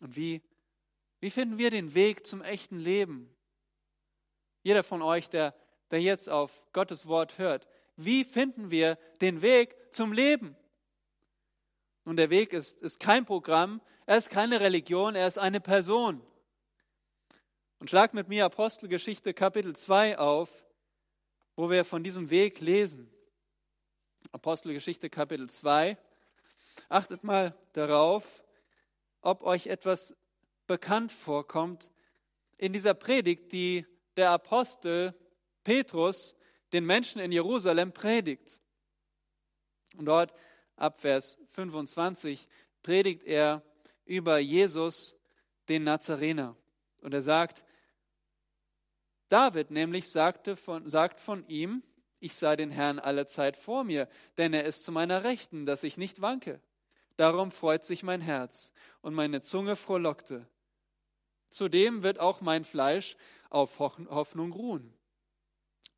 Und 0.00 0.16
wie, 0.16 0.40
wie 1.20 1.28
finden 1.28 1.58
wir 1.58 1.68
den 1.68 1.94
Weg 1.94 2.26
zum 2.26 2.40
echten 2.40 2.78
Leben? 2.78 3.28
Jeder 4.62 4.82
von 4.82 5.02
euch, 5.02 5.28
der, 5.28 5.54
der 5.90 6.00
jetzt 6.00 6.30
auf 6.30 6.64
Gottes 6.72 7.06
Wort 7.06 7.36
hört, 7.36 7.68
wie 7.96 8.24
finden 8.24 8.70
wir 8.70 8.96
den 9.20 9.42
Weg 9.42 9.76
zum 9.90 10.14
Leben? 10.14 10.56
Nun, 12.04 12.16
der 12.16 12.30
Weg 12.30 12.52
ist, 12.52 12.82
ist 12.82 12.98
kein 12.98 13.24
Programm, 13.24 13.80
er 14.06 14.16
ist 14.16 14.30
keine 14.30 14.60
Religion, 14.60 15.14
er 15.14 15.28
ist 15.28 15.38
eine 15.38 15.60
Person. 15.60 16.20
Und 17.78 17.90
schlag 17.90 18.14
mit 18.14 18.28
mir 18.28 18.44
Apostelgeschichte 18.44 19.34
Kapitel 19.34 19.74
2 19.76 20.18
auf, 20.18 20.64
wo 21.54 21.70
wir 21.70 21.84
von 21.84 22.02
diesem 22.02 22.30
Weg 22.30 22.60
lesen. 22.60 23.12
Apostelgeschichte 24.32 25.10
Kapitel 25.10 25.48
2. 25.48 25.96
Achtet 26.88 27.22
mal 27.24 27.54
darauf, 27.72 28.42
ob 29.20 29.42
euch 29.42 29.66
etwas 29.66 30.16
bekannt 30.66 31.12
vorkommt 31.12 31.90
in 32.56 32.72
dieser 32.72 32.94
Predigt, 32.94 33.52
die 33.52 33.86
der 34.16 34.30
Apostel 34.30 35.14
Petrus 35.64 36.34
den 36.72 36.84
Menschen 36.84 37.20
in 37.20 37.32
Jerusalem 37.32 37.92
predigt. 37.92 38.60
Und 39.96 40.06
dort 40.06 40.32
ab 40.76 40.98
Vers 40.98 41.38
25 41.50 42.48
predigt 42.82 43.24
er 43.24 43.62
über 44.04 44.38
Jesus, 44.38 45.16
den 45.68 45.84
Nazarener. 45.84 46.56
Und 47.00 47.14
er 47.14 47.22
sagt, 47.22 47.64
David 49.28 49.70
nämlich 49.70 50.10
sagte 50.10 50.56
von, 50.56 50.88
sagt 50.88 51.20
von 51.20 51.46
ihm, 51.48 51.82
ich 52.20 52.34
sah 52.34 52.54
den 52.54 52.70
Herrn 52.70 52.98
alle 52.98 53.26
Zeit 53.26 53.56
vor 53.56 53.82
mir, 53.84 54.08
denn 54.36 54.54
er 54.54 54.64
ist 54.64 54.84
zu 54.84 54.92
meiner 54.92 55.24
Rechten, 55.24 55.66
dass 55.66 55.82
ich 55.82 55.96
nicht 55.96 56.20
wanke. 56.20 56.60
Darum 57.16 57.50
freut 57.50 57.84
sich 57.84 58.02
mein 58.02 58.20
Herz 58.20 58.72
und 59.00 59.14
meine 59.14 59.42
Zunge 59.42 59.76
frohlockte. 59.76 60.46
Zudem 61.48 62.02
wird 62.02 62.18
auch 62.18 62.40
mein 62.40 62.64
Fleisch 62.64 63.16
auf 63.50 63.78
Hoffnung 63.78 64.52
ruhen. 64.52 64.94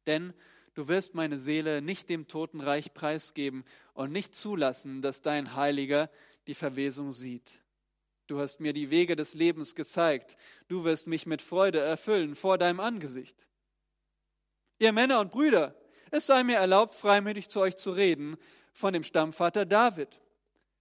Denn 0.07 0.35
du 0.75 0.89
wirst 0.89 1.15
meine 1.15 1.39
Seele 1.39 1.83
nicht 1.83 2.09
dem 2.09 2.29
Totenreich 2.29 2.95
preisgeben 2.95 3.65
und 3.95 4.13
nicht 4.13 4.35
zulassen, 4.35 5.03
dass 5.03 5.23
dein 5.23 5.55
Heiliger 5.55 6.11
die 6.47 6.55
Verwesung 6.55 7.13
sieht. 7.13 7.61
Du 8.27 8.41
hast 8.41 8.61
mir 8.61 8.73
die 8.73 8.91
Wege 8.91 9.17
des 9.17 9.35
Lebens 9.35 9.75
gezeigt. 9.75 10.37
Du 10.69 10.85
wirst 10.85 11.07
mich 11.07 11.27
mit 11.27 11.43
Freude 11.43 11.81
erfüllen 11.81 12.35
vor 12.35 12.57
deinem 12.57 12.81
Angesicht. 12.81 13.49
Ihr 14.79 14.93
Männer 14.93 15.21
und 15.21 15.31
Brüder, 15.31 15.75
es 16.11 16.27
sei 16.27 16.43
mir 16.43 16.57
erlaubt, 16.57 16.95
freimütig 16.95 17.49
zu 17.49 17.61
euch 17.61 17.77
zu 17.77 17.93
reden 17.93 18.37
von 18.73 18.93
dem 18.93 19.05
Stammvater 19.05 19.67
David. 19.67 20.21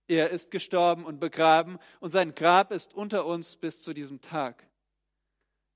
Er 0.08 0.30
ist 0.30 0.52
gestorben 0.52 1.06
und 1.06 1.20
begraben 1.20 1.80
und 2.00 2.12
sein 2.12 2.36
Grab 2.36 2.72
ist 2.72 2.94
unter 2.94 3.26
uns 3.26 3.56
bis 3.56 3.82
zu 3.82 3.94
diesem 3.94 4.22
Tag. 4.22 4.68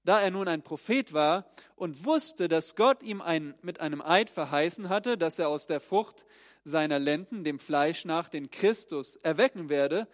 Da 0.07 0.21
er 0.21 0.31
nun 0.31 0.47
ein 0.47 0.61
Prophet 0.61 1.11
war 1.11 1.51
und 1.75 2.05
wusste, 2.05 2.47
dass 2.47 2.77
Gott 2.77 3.03
ihm 3.03 3.21
ein, 3.21 3.55
mit 3.61 3.81
einem 3.81 4.01
Eid 4.01 4.29
verheißen 4.29 4.87
hatte, 4.87 5.17
dass 5.17 5.37
er 5.37 5.49
aus 5.49 5.65
der 5.65 5.81
Frucht 5.81 6.23
seiner 6.63 6.97
Lenden, 6.97 7.43
dem 7.43 7.59
Fleisch 7.59 8.05
nach, 8.05 8.29
den 8.29 8.49
Christus 8.49 9.17
erwecken 9.17 9.67
werde, 9.67 10.07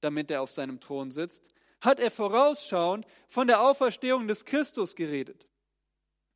damit 0.00 0.30
er 0.30 0.40
auf 0.40 0.52
seinem 0.52 0.78
Thron 0.78 1.10
sitzt, 1.10 1.48
hat 1.80 1.98
er 1.98 2.12
vorausschauend 2.12 3.06
von 3.26 3.48
der 3.48 3.60
Auferstehung 3.60 4.28
des 4.28 4.44
Christus 4.44 4.94
geredet, 4.94 5.48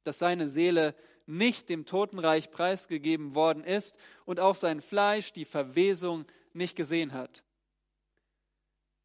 dass 0.02 0.18
seine 0.18 0.48
Seele 0.48 0.96
nicht 1.24 1.68
dem 1.68 1.84
Totenreich 1.84 2.50
preisgegeben 2.50 3.36
worden 3.36 3.62
ist 3.62 3.96
und 4.24 4.40
auch 4.40 4.56
sein 4.56 4.80
Fleisch 4.80 5.32
die 5.32 5.44
Verwesung 5.44 6.26
nicht 6.52 6.74
gesehen 6.74 7.12
hat. 7.12 7.44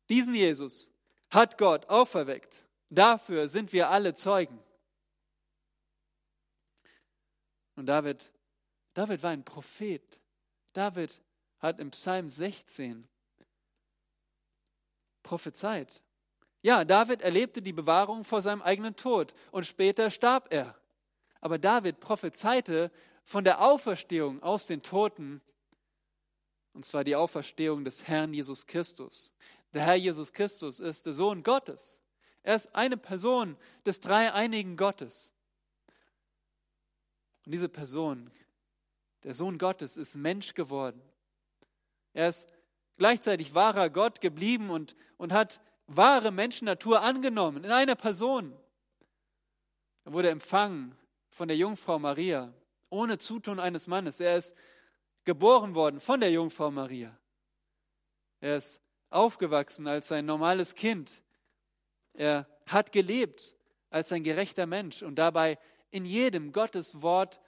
Diesen 0.10 0.34
Jesus 0.34 0.92
hat 1.30 1.60
Gott 1.60 1.90
auferweckt. 1.90 2.66
Dafür 2.90 3.48
sind 3.48 3.74
wir 3.74 3.90
alle 3.90 4.14
Zeugen. 4.14 4.60
Und 7.76 7.88
David, 7.88 8.32
David 8.94 9.24
war 9.24 9.32
ein 9.32 9.44
Prophet. 9.44 10.22
David 10.74 11.22
hat 11.60 11.80
im 11.80 11.92
Psalm 11.92 12.30
16 12.30 13.08
prophezeit. 15.24 16.04
Ja, 16.62 16.86
David 16.86 17.22
erlebte 17.22 17.62
die 17.62 17.74
Bewahrung 17.74 18.24
vor 18.24 18.42
seinem 18.42 18.62
eigenen 18.62 18.96
Tod 18.96 19.34
und 19.52 19.66
später 19.66 20.10
starb 20.10 20.54
er. 20.54 20.78
Aber 21.42 21.58
David 21.58 22.00
prophezeite 22.00 22.92
von 23.24 23.44
der 23.44 23.62
Auferstehung 23.62 24.42
aus 24.42 24.66
den 24.66 24.82
Toten, 24.82 25.42
und 26.74 26.86
zwar 26.86 27.04
die 27.04 27.16
Auferstehung 27.16 27.84
des 27.84 28.08
Herrn 28.08 28.34
Jesus 28.34 28.66
Christus. 28.66 29.32
Der 29.74 29.84
Herr 29.84 29.96
Jesus 29.96 30.32
Christus 30.32 30.80
ist 30.80 31.06
der 31.06 31.14
Sohn 31.14 31.44
Gottes. 31.44 32.00
Er 32.44 32.56
ist 32.56 32.76
eine 32.76 32.98
Person 32.98 33.58
des 33.86 34.02
dreieinigen 34.02 34.78
Gottes. 34.78 35.34
Und 37.46 37.54
diese 37.54 37.70
Person, 37.70 38.30
der 39.24 39.34
Sohn 39.34 39.58
Gottes, 39.58 39.98
ist 39.98 40.16
Mensch 40.16 40.54
geworden. 40.54 41.02
Er 42.14 42.28
ist 42.28 42.54
gleichzeitig 42.98 43.56
wahrer 43.56 43.90
Gott 43.90 44.22
geblieben 44.22 44.70
und, 44.70 44.96
und 45.18 45.34
hat 45.34 45.62
wahre 45.88 46.32
Menschennatur 46.32 47.02
angenommen 47.02 47.64
in 47.64 47.72
einer 47.72 47.96
Person. 47.96 48.58
Er 50.06 50.14
wurde 50.14 50.30
empfangen 50.30 50.96
von 51.30 51.48
der 51.48 51.58
Jungfrau 51.58 51.98
Maria, 51.98 52.54
ohne 52.90 53.18
Zutun 53.18 53.60
eines 53.60 53.88
Mannes. 53.88 54.20
Er 54.20 54.38
ist 54.38 54.56
geboren 55.24 55.76
worden 55.76 56.00
von 56.00 56.20
der 56.20 56.32
Jungfrau 56.32 56.70
Maria. 56.72 57.18
Er 58.42 58.58
ist 58.58 58.82
aufgewachsen 59.10 59.88
als 59.88 60.12
ein 60.12 60.26
normales 60.26 60.76
Kind. 60.76 61.23
Er 62.14 62.48
hat 62.66 62.92
gelebt 62.92 63.56
als 63.90 64.12
ein 64.12 64.24
gerechter 64.24 64.66
Mensch 64.66 65.04
und 65.04 65.16
dabei 65.16 65.58
in 65.92 66.06
jedem 66.06 66.52
Gottes 66.52 67.02
Wort 67.02 67.40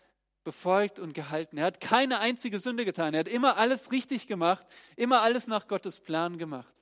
befolgt 0.44 1.00
und 1.00 1.14
gehalten. 1.14 1.58
Er 1.58 1.66
hat 1.66 1.82
keine 1.82 2.20
einzige 2.20 2.60
Sünde 2.60 2.86
getan. 2.86 3.14
Er 3.14 3.22
hat 3.22 3.28
immer 3.28 3.58
alles 3.58 3.92
richtig 3.92 4.28
gemacht, 4.28 4.66
immer 4.96 5.22
alles 5.22 5.48
nach 5.48 5.68
Gottes 5.68 6.00
Plan 6.00 6.38
gemacht. 6.38 6.74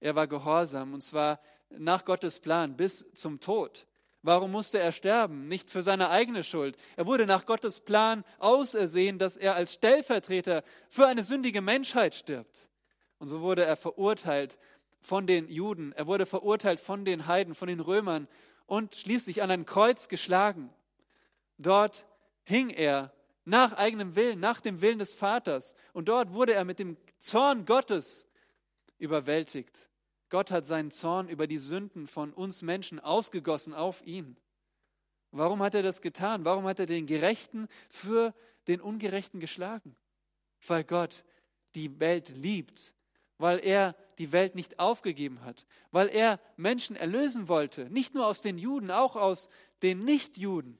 Er 0.00 0.14
war 0.14 0.26
gehorsam 0.26 0.92
und 0.92 1.00
zwar 1.00 1.40
nach 1.70 2.04
Gottes 2.04 2.38
Plan 2.38 2.76
bis 2.76 3.10
zum 3.14 3.40
Tod. 3.40 3.86
Warum 4.22 4.50
musste 4.50 4.78
er 4.78 4.92
sterben? 4.92 5.48
Nicht 5.48 5.70
für 5.70 5.82
seine 5.82 6.10
eigene 6.10 6.42
Schuld. 6.42 6.76
Er 6.96 7.06
wurde 7.06 7.26
nach 7.26 7.46
Gottes 7.46 7.80
Plan 7.80 8.24
ausersehen, 8.38 9.18
dass 9.18 9.36
er 9.36 9.54
als 9.54 9.74
Stellvertreter 9.74 10.64
für 10.88 11.06
eine 11.06 11.22
sündige 11.22 11.60
Menschheit 11.60 12.14
stirbt. 12.14 12.68
Und 13.18 13.28
so 13.28 13.40
wurde 13.40 13.64
er 13.64 13.76
verurteilt 13.76 14.58
von 15.06 15.26
den 15.28 15.48
Juden. 15.48 15.92
Er 15.92 16.08
wurde 16.08 16.26
verurteilt 16.26 16.80
von 16.80 17.04
den 17.04 17.28
Heiden, 17.28 17.54
von 17.54 17.68
den 17.68 17.78
Römern 17.78 18.26
und 18.66 18.96
schließlich 18.96 19.40
an 19.40 19.52
ein 19.52 19.64
Kreuz 19.64 20.08
geschlagen. 20.08 20.68
Dort 21.58 22.06
hing 22.42 22.70
er 22.70 23.12
nach 23.44 23.72
eigenem 23.74 24.16
Willen, 24.16 24.40
nach 24.40 24.60
dem 24.60 24.80
Willen 24.80 24.98
des 24.98 25.14
Vaters. 25.14 25.76
Und 25.92 26.08
dort 26.08 26.32
wurde 26.32 26.54
er 26.54 26.64
mit 26.64 26.80
dem 26.80 26.96
Zorn 27.18 27.66
Gottes 27.66 28.26
überwältigt. 28.98 29.90
Gott 30.28 30.50
hat 30.50 30.66
seinen 30.66 30.90
Zorn 30.90 31.28
über 31.28 31.46
die 31.46 31.58
Sünden 31.58 32.08
von 32.08 32.32
uns 32.32 32.62
Menschen 32.62 32.98
ausgegossen 32.98 33.74
auf 33.74 34.04
ihn. 34.04 34.36
Warum 35.30 35.62
hat 35.62 35.76
er 35.76 35.84
das 35.84 36.02
getan? 36.02 36.44
Warum 36.44 36.64
hat 36.64 36.80
er 36.80 36.86
den 36.86 37.06
Gerechten 37.06 37.68
für 37.88 38.34
den 38.66 38.80
Ungerechten 38.80 39.38
geschlagen? 39.38 39.94
Weil 40.66 40.82
Gott 40.82 41.24
die 41.76 42.00
Welt 42.00 42.30
liebt, 42.30 42.92
weil 43.38 43.60
er 43.64 43.94
die 44.18 44.32
Welt 44.32 44.54
nicht 44.54 44.78
aufgegeben 44.78 45.42
hat, 45.44 45.66
weil 45.90 46.08
er 46.08 46.40
Menschen 46.56 46.96
erlösen 46.96 47.48
wollte, 47.48 47.90
nicht 47.90 48.14
nur 48.14 48.26
aus 48.26 48.40
den 48.40 48.58
Juden, 48.58 48.90
auch 48.90 49.16
aus 49.16 49.50
den 49.82 50.04
Nichtjuden. 50.04 50.78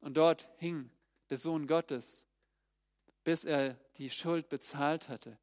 Und 0.00 0.16
dort 0.16 0.48
hing 0.58 0.90
der 1.30 1.38
Sohn 1.38 1.66
Gottes, 1.66 2.26
bis 3.22 3.44
er 3.44 3.78
die 3.96 4.10
Schuld 4.10 4.48
bezahlt 4.48 5.08
hatte, 5.08 5.38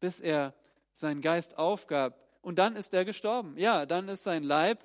bis 0.00 0.20
er 0.20 0.54
seinen 0.92 1.20
Geist 1.20 1.58
aufgab. 1.58 2.18
Und 2.42 2.58
dann 2.58 2.76
ist 2.76 2.92
er 2.92 3.04
gestorben. 3.04 3.56
Ja, 3.56 3.86
dann 3.86 4.08
ist 4.08 4.24
sein 4.24 4.42
Leib 4.42 4.84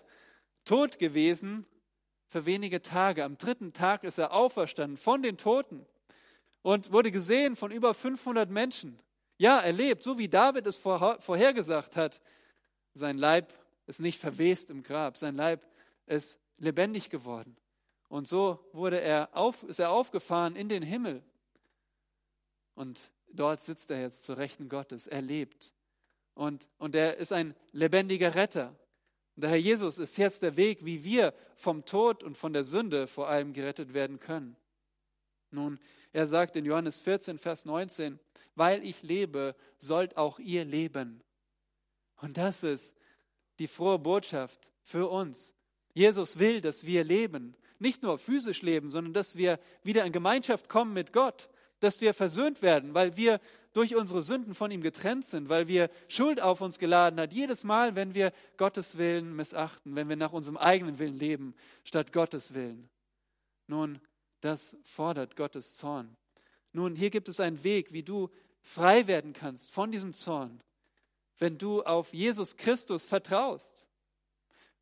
tot 0.64 0.99
gewesen, 0.99 1.66
für 2.28 2.45
wenige 2.45 2.82
Tage. 2.82 3.24
Am 3.24 3.38
dritten 3.38 3.74
Tag 3.74 4.03
ist 4.03 4.18
er 4.18 4.34
auferstanden 4.34 4.97
von 4.97 5.22
den 5.22 5.38
Toten 5.38 5.86
und 6.62 6.91
wurde 6.91 7.12
gesehen 7.12 7.55
von 7.55 7.72
über 7.72 7.93
500 7.93 8.49
Menschen. 8.49 8.99
Ja, 9.38 9.59
er 9.59 9.73
lebt, 9.73 10.03
so 10.03 10.17
wie 10.17 10.27
David 10.27 10.65
es 10.65 10.77
vorhergesagt 10.77 11.95
hat. 11.95 12.21
Sein 12.93 13.17
Leib 13.17 13.53
ist 13.85 14.01
nicht 14.01 14.19
verwest 14.19 14.69
im 14.69 14.83
Grab, 14.83 15.17
sein 15.17 15.35
Leib 15.35 15.65
ist 16.07 16.39
lebendig 16.57 17.09
geworden. 17.09 17.55
Und 18.09 18.27
so 18.27 18.59
wurde 18.71 18.99
er 18.99 19.29
auf, 19.35 19.63
ist 19.63 19.79
er 19.79 19.91
aufgefahren 19.91 20.55
in 20.55 20.69
den 20.69 20.81
Himmel. 20.81 21.21
Und 22.73 23.11
dort 23.31 23.61
sitzt 23.61 23.91
er 23.91 24.01
jetzt 24.01 24.23
zur 24.23 24.38
Rechten 24.38 24.69
Gottes. 24.69 25.07
Er 25.07 25.21
lebt. 25.21 25.73
Und, 26.33 26.67
und 26.77 26.95
er 26.95 27.17
ist 27.17 27.33
ein 27.33 27.55
lebendiger 27.71 28.35
Retter. 28.35 28.75
Und 29.35 29.41
der 29.41 29.49
Herr 29.51 29.57
Jesus 29.57 29.99
ist 29.99 30.17
jetzt 30.17 30.41
der 30.41 30.57
Weg, 30.57 30.85
wie 30.85 31.03
wir 31.03 31.33
vom 31.55 31.85
Tod 31.85 32.23
und 32.23 32.38
von 32.38 32.53
der 32.53 32.63
Sünde 32.63 33.07
vor 33.07 33.27
allem 33.27 33.53
gerettet 33.53 33.93
werden 33.93 34.19
können. 34.19 34.55
Nun, 35.51 35.79
er 36.13 36.27
sagt 36.27 36.55
in 36.55 36.65
Johannes 36.65 36.99
14, 36.99 37.38
Vers 37.38 37.65
19, 37.65 38.19
weil 38.58 38.84
ich 38.84 39.03
lebe, 39.03 39.55
sollt 39.78 40.18
auch 40.18 40.39
ihr 40.39 40.66
leben. 40.66 41.22
Und 42.22 42.38
das 42.38 42.64
ist 42.64 42.95
die 43.60 43.68
frohe 43.68 43.99
Botschaft 43.99 44.72
für 44.82 45.08
uns. 45.08 45.53
Jesus 45.93 46.39
will, 46.39 46.62
dass 46.62 46.86
wir 46.86 47.03
leben. 47.03 47.55
Nicht 47.80 48.01
nur 48.01 48.18
physisch 48.18 48.64
leben, 48.64 48.89
sondern 48.89 49.14
dass 49.14 49.36
wir 49.36 49.60
wieder 49.84 50.03
in 50.05 50.12
Gemeinschaft 50.12 50.70
kommen 50.70 50.93
mit 50.93 51.14
Gott, 51.14 51.49
dass 51.80 52.01
wir 52.01 52.14
versöhnt 52.14 52.64
werden, 52.64 52.95
weil 52.95 53.16
wir 53.18 53.39
durch 53.74 53.95
unsere 53.95 54.24
Sünden 54.24 54.55
von 54.55 54.72
ihm 54.72 54.82
getrennt 54.82 55.26
sind, 55.26 55.49
weil 55.49 55.68
wir 55.68 55.91
Schuld 56.08 56.41
auf 56.41 56.62
uns 56.62 56.80
geladen 56.80 57.20
hat. 57.20 57.34
Jedes 57.34 57.64
Mal, 57.64 57.95
wenn 57.95 58.16
wir 58.16 58.34
Gottes 58.58 58.97
Willen 58.97 59.36
missachten, 59.36 59.95
wenn 59.95 60.10
wir 60.10 60.16
nach 60.16 60.34
unserem 60.34 60.58
eigenen 60.58 60.97
Willen 60.97 61.18
leben, 61.18 61.55
statt 61.84 62.12
Gottes 62.12 62.55
Willen. 62.55 62.89
Nun, 63.68 63.99
das 64.41 64.78
fordert 64.84 65.36
Gottes 65.36 65.76
Zorn. 65.76 66.16
Nun, 66.74 66.95
hier 66.95 67.10
gibt 67.10 67.30
es 67.30 67.39
einen 67.39 67.64
Weg, 67.64 67.91
wie 67.91 68.03
du 68.03 68.30
frei 68.68 69.07
werden 69.07 69.32
kannst 69.34 69.72
von 69.72 69.91
diesem 69.91 70.13
Zorn, 70.13 70.61
wenn 71.38 71.57
du 71.57 71.84
auf 71.84 72.13
Jesus 72.13 72.57
Christus 72.57 73.05
vertraust. 73.05 73.88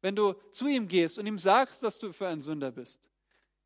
Wenn 0.01 0.15
du 0.15 0.33
zu 0.51 0.67
ihm 0.67 0.87
gehst 0.87 1.19
und 1.19 1.27
ihm 1.27 1.37
sagst, 1.37 1.83
was 1.83 1.99
du 1.99 2.11
für 2.11 2.27
ein 2.27 2.41
Sünder 2.41 2.71
bist, 2.71 3.09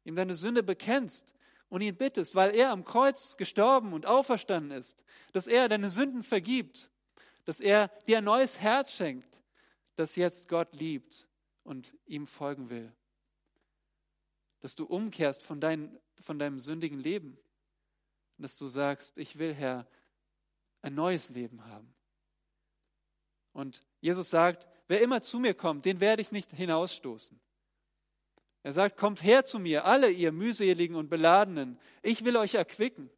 ihm 0.03 0.15
deine 0.15 0.35
Sünde 0.35 0.61
bekennst 0.61 1.33
und 1.69 1.81
ihn 1.81 1.95
bittest, 1.95 2.35
weil 2.35 2.53
er 2.53 2.71
am 2.71 2.83
Kreuz 2.83 3.37
gestorben 3.37 3.93
und 3.93 4.05
auferstanden 4.05 4.77
ist, 4.77 5.03
dass 5.31 5.47
er 5.47 5.69
deine 5.69 5.89
Sünden 5.89 6.23
vergibt, 6.23 6.91
dass 7.45 7.61
er 7.61 7.87
dir 8.05 8.17
ein 8.17 8.23
neues 8.25 8.59
Herz 8.59 8.93
schenkt, 8.93 9.41
das 9.95 10.15
jetzt 10.15 10.49
Gott 10.49 10.75
liebt 10.75 11.27
und 11.63 11.95
ihm 12.05 12.27
folgen 12.27 12.69
will. 12.69 12.91
Dass 14.59 14.75
du 14.75 14.85
umkehrst 14.85 15.43
von, 15.43 15.61
dein, 15.61 15.97
von 16.19 16.39
deinem 16.39 16.59
sündigen 16.59 16.99
Leben 16.99 17.37
dass 18.39 18.57
du 18.57 18.67
sagst, 18.67 19.17
ich 19.17 19.37
will, 19.37 19.53
Herr, 19.53 19.85
ein 20.81 20.95
neues 20.95 21.29
Leben 21.29 21.65
haben. 21.65 21.93
Und 23.53 23.81
Jesus 23.99 24.29
sagt, 24.29 24.67
wer 24.87 25.01
immer 25.01 25.21
zu 25.21 25.39
mir 25.39 25.53
kommt, 25.53 25.85
den 25.85 25.99
werde 25.99 26.21
ich 26.21 26.31
nicht 26.31 26.51
hinausstoßen. 26.51 27.39
Er 28.63 28.73
sagt, 28.73 28.97
kommt 28.97 29.23
her 29.23 29.45
zu 29.45 29.59
mir, 29.59 29.85
alle 29.85 30.09
ihr 30.09 30.31
mühseligen 30.31 30.95
und 30.95 31.09
beladenen, 31.09 31.79
ich 32.01 32.25
will 32.25 32.37
euch 32.37 32.55
erquicken. 32.55 33.09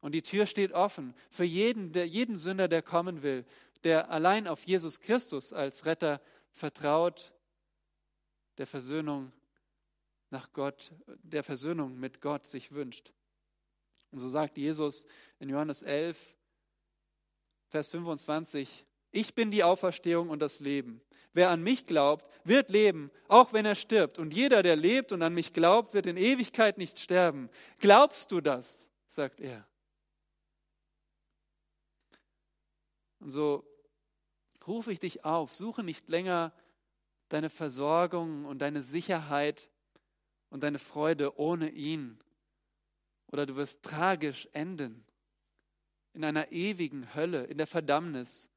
Und 0.00 0.12
die 0.12 0.22
Tür 0.22 0.46
steht 0.46 0.72
offen 0.72 1.14
für 1.30 1.44
jeden, 1.44 1.92
der, 1.92 2.06
jeden 2.06 2.36
Sünder, 2.36 2.68
der 2.68 2.82
kommen 2.82 3.22
will, 3.22 3.44
der 3.84 4.10
allein 4.10 4.48
auf 4.48 4.64
Jesus 4.64 5.00
Christus 5.00 5.52
als 5.52 5.86
Retter 5.86 6.20
vertraut, 6.50 7.32
der 8.58 8.66
Versöhnung 8.66 9.32
nach 10.30 10.52
Gott, 10.52 10.92
der 11.22 11.42
Versöhnung 11.42 11.98
mit 11.98 12.20
Gott 12.20 12.46
sich 12.46 12.72
wünscht. 12.72 13.12
Und 14.10 14.18
so 14.18 14.28
sagt 14.28 14.58
Jesus 14.58 15.06
in 15.38 15.48
Johannes 15.48 15.82
11, 15.82 16.34
Vers 17.70 17.86
25, 17.88 18.84
ich 19.12 19.34
bin 19.34 19.52
die 19.52 19.62
Auferstehung 19.62 20.28
und 20.28 20.40
das 20.40 20.58
Leben. 20.58 21.00
Wer 21.32 21.50
an 21.50 21.62
mich 21.62 21.86
glaubt, 21.86 22.28
wird 22.42 22.68
leben, 22.68 23.12
auch 23.28 23.52
wenn 23.52 23.64
er 23.64 23.76
stirbt. 23.76 24.18
Und 24.18 24.34
jeder, 24.34 24.64
der 24.64 24.74
lebt 24.74 25.12
und 25.12 25.22
an 25.22 25.32
mich 25.32 25.52
glaubt, 25.52 25.94
wird 25.94 26.06
in 26.06 26.16
Ewigkeit 26.16 26.78
nicht 26.78 26.98
sterben. 26.98 27.48
Glaubst 27.78 28.32
du 28.32 28.40
das? 28.40 28.90
sagt 29.06 29.40
er. 29.40 29.66
Und 33.20 33.30
so 33.30 33.64
rufe 34.66 34.92
ich 34.92 34.98
dich 34.98 35.24
auf, 35.24 35.54
suche 35.54 35.84
nicht 35.84 36.08
länger 36.08 36.52
deine 37.28 37.50
Versorgung 37.50 38.44
und 38.46 38.58
deine 38.58 38.82
Sicherheit 38.82 39.70
und 40.48 40.64
deine 40.64 40.80
Freude 40.80 41.38
ohne 41.38 41.70
ihn. 41.70 42.18
Oder 43.28 43.46
du 43.46 43.54
wirst 43.54 43.84
tragisch 43.84 44.48
enden 44.52 45.04
in 46.12 46.24
einer 46.24 46.52
ewigen 46.52 47.14
Hölle, 47.14 47.44
in 47.44 47.58
der 47.58 47.66
Verdammnis 47.66 48.50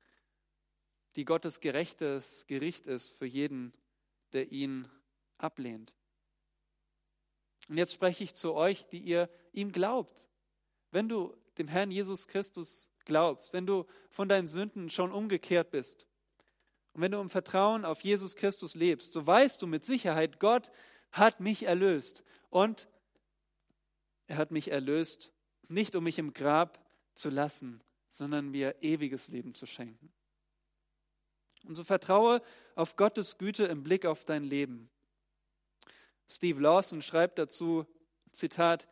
die 1.15 1.25
Gottes 1.25 1.59
gerechtes 1.59 2.47
Gericht 2.47 2.87
ist 2.87 3.17
für 3.17 3.25
jeden, 3.25 3.73
der 4.33 4.51
ihn 4.51 4.87
ablehnt. 5.37 5.93
Und 7.69 7.77
jetzt 7.77 7.93
spreche 7.93 8.23
ich 8.23 8.33
zu 8.33 8.53
euch, 8.53 8.87
die 8.87 8.99
ihr 8.99 9.29
ihm 9.51 9.71
glaubt. 9.71 10.29
Wenn 10.91 11.07
du 11.07 11.35
dem 11.57 11.67
Herrn 11.67 11.91
Jesus 11.91 12.27
Christus 12.27 12.89
glaubst, 13.05 13.53
wenn 13.53 13.65
du 13.65 13.85
von 14.09 14.27
deinen 14.27 14.47
Sünden 14.47 14.89
schon 14.89 15.11
umgekehrt 15.11 15.71
bist 15.71 16.07
und 16.93 17.01
wenn 17.01 17.11
du 17.11 17.19
im 17.19 17.29
Vertrauen 17.29 17.85
auf 17.85 18.01
Jesus 18.01 18.35
Christus 18.35 18.75
lebst, 18.75 19.13
so 19.13 19.25
weißt 19.25 19.61
du 19.61 19.67
mit 19.67 19.85
Sicherheit, 19.85 20.39
Gott 20.39 20.71
hat 21.11 21.39
mich 21.39 21.63
erlöst 21.63 22.23
und 22.49 22.87
er 24.27 24.37
hat 24.37 24.51
mich 24.51 24.71
erlöst, 24.71 25.31
nicht 25.67 25.95
um 25.95 26.03
mich 26.03 26.17
im 26.17 26.33
Grab 26.33 26.82
zu 27.13 27.29
lassen, 27.29 27.81
sondern 28.09 28.49
mir 28.49 28.75
ewiges 28.81 29.29
Leben 29.29 29.55
zu 29.55 29.65
schenken. 29.65 30.11
Und 31.65 31.75
so 31.75 31.83
vertraue 31.83 32.41
auf 32.75 32.95
Gottes 32.95 33.37
Güte 33.37 33.65
im 33.65 33.83
Blick 33.83 34.05
auf 34.05 34.25
dein 34.25 34.43
Leben. 34.43 34.89
Steve 36.27 36.59
Lawson 36.61 37.01
schreibt 37.01 37.37
dazu, 37.37 37.85
Zitat, 38.31 38.87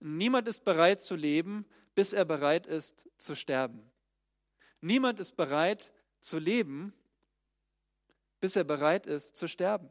Niemand 0.00 0.48
ist 0.48 0.64
bereit 0.64 1.02
zu 1.02 1.14
leben, 1.14 1.64
bis 1.94 2.12
er 2.12 2.24
bereit 2.24 2.66
ist 2.66 3.08
zu 3.18 3.36
sterben. 3.36 3.88
Niemand 4.80 5.20
ist 5.20 5.36
bereit 5.36 5.92
zu 6.20 6.38
leben, 6.38 6.92
bis 8.40 8.56
er 8.56 8.64
bereit 8.64 9.06
ist 9.06 9.36
zu 9.36 9.46
sterben. 9.46 9.90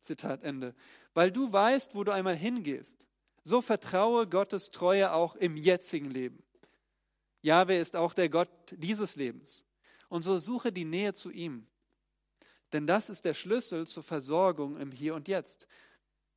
Zitat 0.00 0.42
Ende. 0.42 0.74
Weil 1.14 1.30
du 1.30 1.52
weißt, 1.52 1.94
wo 1.94 2.02
du 2.02 2.10
einmal 2.10 2.34
hingehst, 2.34 3.06
so 3.44 3.60
vertraue 3.60 4.26
Gottes 4.26 4.70
Treue 4.70 5.12
auch 5.12 5.36
im 5.36 5.56
jetzigen 5.56 6.10
Leben. 6.10 6.42
Jahwe 7.42 7.76
ist 7.76 7.96
auch 7.96 8.14
der 8.14 8.28
Gott 8.28 8.48
dieses 8.70 9.16
Lebens. 9.16 9.64
Und 10.08 10.22
so 10.22 10.38
suche 10.38 10.72
die 10.72 10.84
Nähe 10.84 11.12
zu 11.12 11.30
ihm. 11.30 11.66
Denn 12.72 12.86
das 12.86 13.10
ist 13.10 13.24
der 13.24 13.34
Schlüssel 13.34 13.86
zur 13.86 14.02
Versorgung 14.02 14.78
im 14.78 14.92
Hier 14.92 15.14
und 15.14 15.28
Jetzt. 15.28 15.66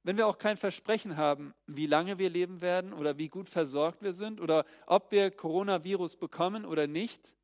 Wenn 0.04 0.18
wir 0.18 0.28
auch 0.28 0.38
kein 0.38 0.58
Versprechen 0.58 1.18
haben, 1.18 1.54
wie 1.66 1.88
lange 1.88 2.18
wir 2.18 2.30
leben 2.30 2.62
werden 2.62 2.94
oder 2.94 3.18
wie 3.18 3.28
gut 3.28 3.50
versorgt 3.50 4.02
wir 4.02 4.14
sind 4.14 4.42
oder 4.42 4.66
ob 4.86 5.12
wir 5.12 5.32
Coronavirus 5.32 6.18
bekommen 6.18 6.66
oder 6.66 6.88
nicht, 6.88 7.36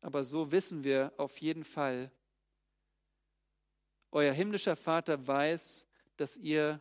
aber 0.00 0.24
so 0.24 0.52
wissen 0.52 0.84
wir 0.84 1.12
auf 1.16 1.38
jeden 1.38 1.64
Fall, 1.64 2.10
euer 4.12 4.32
himmlischer 4.32 4.76
Vater 4.76 5.26
weiß, 5.26 5.86
dass 6.16 6.36
ihr 6.36 6.80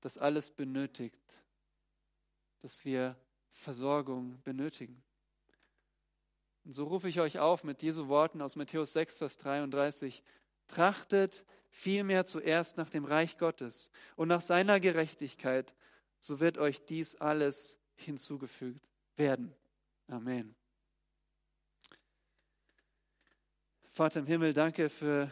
das 0.00 0.16
alles 0.16 0.50
benötigt, 0.50 1.38
dass 2.60 2.84
wir 2.84 3.16
Versorgung 3.50 4.40
benötigen. 4.42 5.02
Und 6.64 6.74
so 6.74 6.84
rufe 6.84 7.08
ich 7.08 7.20
euch 7.20 7.38
auf 7.38 7.64
mit 7.64 7.82
Jesu 7.82 8.08
Worten 8.08 8.42
aus 8.42 8.56
Matthäus 8.56 8.92
6, 8.92 9.18
Vers 9.18 9.36
33. 9.38 10.22
Trachtet 10.66 11.44
vielmehr 11.68 12.26
zuerst 12.26 12.76
nach 12.76 12.90
dem 12.90 13.04
Reich 13.04 13.38
Gottes 13.38 13.90
und 14.16 14.28
nach 14.28 14.40
seiner 14.40 14.78
Gerechtigkeit, 14.78 15.74
so 16.20 16.40
wird 16.40 16.58
euch 16.58 16.84
dies 16.84 17.16
alles 17.16 17.78
hinzugefügt 17.96 18.86
werden. 19.16 19.54
Amen. 20.06 20.54
Vater 23.88 24.20
im 24.20 24.26
Himmel, 24.26 24.52
danke 24.52 24.88
für 24.88 25.30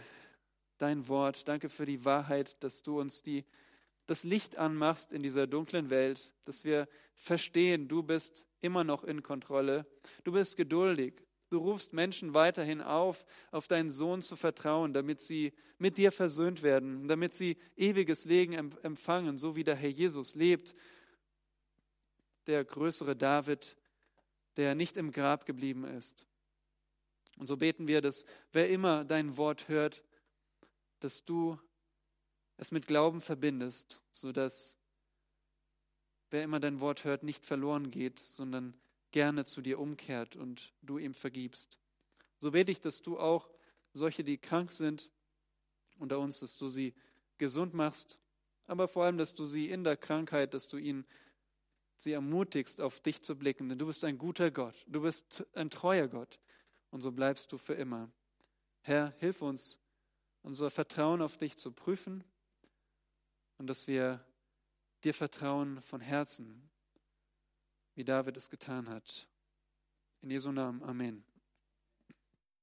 dein 0.79 1.07
Wort, 1.09 1.47
danke 1.47 1.69
für 1.69 1.85
die 1.85 2.05
Wahrheit, 2.05 2.63
dass 2.63 2.83
du 2.83 3.01
uns 3.01 3.23
die, 3.23 3.45
das 4.09 4.25
Licht 4.25 4.57
anmachst 4.57 5.13
in 5.13 5.23
dieser 5.23 5.47
dunklen 5.47 5.91
Welt, 5.91 6.33
dass 6.47 6.65
wir 6.65 6.89
verstehen, 7.15 7.89
du 7.89 8.03
bist 8.03 8.47
immer 8.63 8.83
noch 8.83 9.05
in 9.05 9.23
Kontrolle. 9.23 9.87
Du 10.25 10.33
bist 10.33 10.57
geduldig. 10.57 11.23
Du 11.51 11.59
rufst 11.59 11.93
Menschen 11.93 12.33
weiterhin 12.33 12.81
auf, 12.81 13.27
auf 13.51 13.69
deinen 13.69 13.91
Sohn 13.91 14.23
zu 14.23 14.35
vertrauen, 14.35 14.95
damit 14.95 15.21
sie 15.21 15.53
mit 15.77 15.99
dir 15.99 16.11
versöhnt 16.11 16.63
werden, 16.63 17.07
damit 17.07 17.35
sie 17.35 17.59
ewiges 17.77 18.25
Leben 18.25 18.73
empfangen, 18.83 19.37
so 19.37 19.57
wie 19.57 19.65
der 19.65 19.77
Herr 19.77 19.91
Jesus 19.91 20.35
lebt, 20.35 20.75
der 22.47 22.65
größere 22.65 23.15
David, 23.15 23.77
der 24.57 24.75
nicht 24.75 24.97
im 24.97 25.11
Grab 25.11 25.45
geblieben 25.45 25.85
ist. 25.85 26.27
Und 27.37 27.47
so 27.47 27.59
beten 27.59 27.89
wir, 27.89 28.01
dass 28.01 28.25
wer 28.53 28.71
immer 28.71 29.05
dein 29.05 29.37
Wort 29.37 29.69
hört, 29.69 30.03
dass 31.01 31.27
du 31.27 31.59
es 32.59 32.73
mit 32.73 32.87
Glauben 32.87 33.21
verbindest, 33.21 34.03
sodass 34.11 34.77
wer 36.31 36.43
immer 36.43 36.61
dein 36.61 36.81
Wort 36.81 37.05
hört, 37.05 37.23
nicht 37.23 37.47
verloren 37.47 37.91
geht, 37.91 38.19
sondern 38.19 38.75
gerne 39.13 39.45
zu 39.45 39.63
dir 39.63 39.79
umkehrt 39.79 40.37
und 40.37 40.75
du 40.83 40.99
ihm 40.99 41.15
vergibst. 41.15 41.79
So 42.41 42.51
bete 42.51 42.71
ich, 42.71 42.81
dass 42.81 43.01
du 43.01 43.19
auch 43.19 43.49
solche, 43.95 44.25
die 44.25 44.39
krank 44.39 44.71
sind 44.71 45.11
unter 45.99 46.19
uns, 46.19 46.41
dass 46.41 46.59
du 46.59 46.69
sie 46.69 46.95
gesund 47.39 47.75
machst, 47.75 48.19
aber 48.67 48.89
vor 48.89 49.05
allem, 49.05 49.19
dass 49.19 49.35
du 49.35 49.45
sie 49.45 49.71
in 49.71 49.85
der 49.85 49.97
Krankheit, 49.97 50.53
dass 50.53 50.69
du 50.69 50.77
ihnen 50.77 51.07
sie 51.97 52.13
ermutigst, 52.13 52.81
auf 52.81 53.01
dich 53.01 53.23
zu 53.23 53.37
blicken, 53.37 53.69
denn 53.69 53.79
du 53.79 53.87
bist 53.87 54.05
ein 54.05 54.19
guter 54.19 54.51
Gott, 54.51 54.85
du 54.87 55.01
bist 55.01 55.47
ein 55.55 55.71
treuer 55.71 56.09
Gott 56.09 56.39
und 56.91 57.03
so 57.03 57.13
bleibst 57.13 57.53
du 57.53 57.59
für 57.59 57.75
immer. 57.75 58.11
Herr, 58.83 59.15
hilf 59.19 59.43
uns, 59.43 59.81
unser 60.43 60.71
Vertrauen 60.71 61.23
auf 61.23 61.37
dich 61.37 61.57
zu 61.57 61.73
prüfen 61.73 62.25
und 63.59 63.67
dass 63.67 63.87
wir 63.87 64.25
dir 65.05 65.15
vertrauen 65.15 65.83
von 65.83 66.01
Herzen, 66.01 66.71
wie 67.95 68.05
David 68.05 68.37
es 68.37 68.49
getan 68.49 68.89
hat. 68.89 69.29
In 70.23 70.31
Jesu 70.31 70.51
Namen, 70.51 70.83
Amen. 70.83 71.28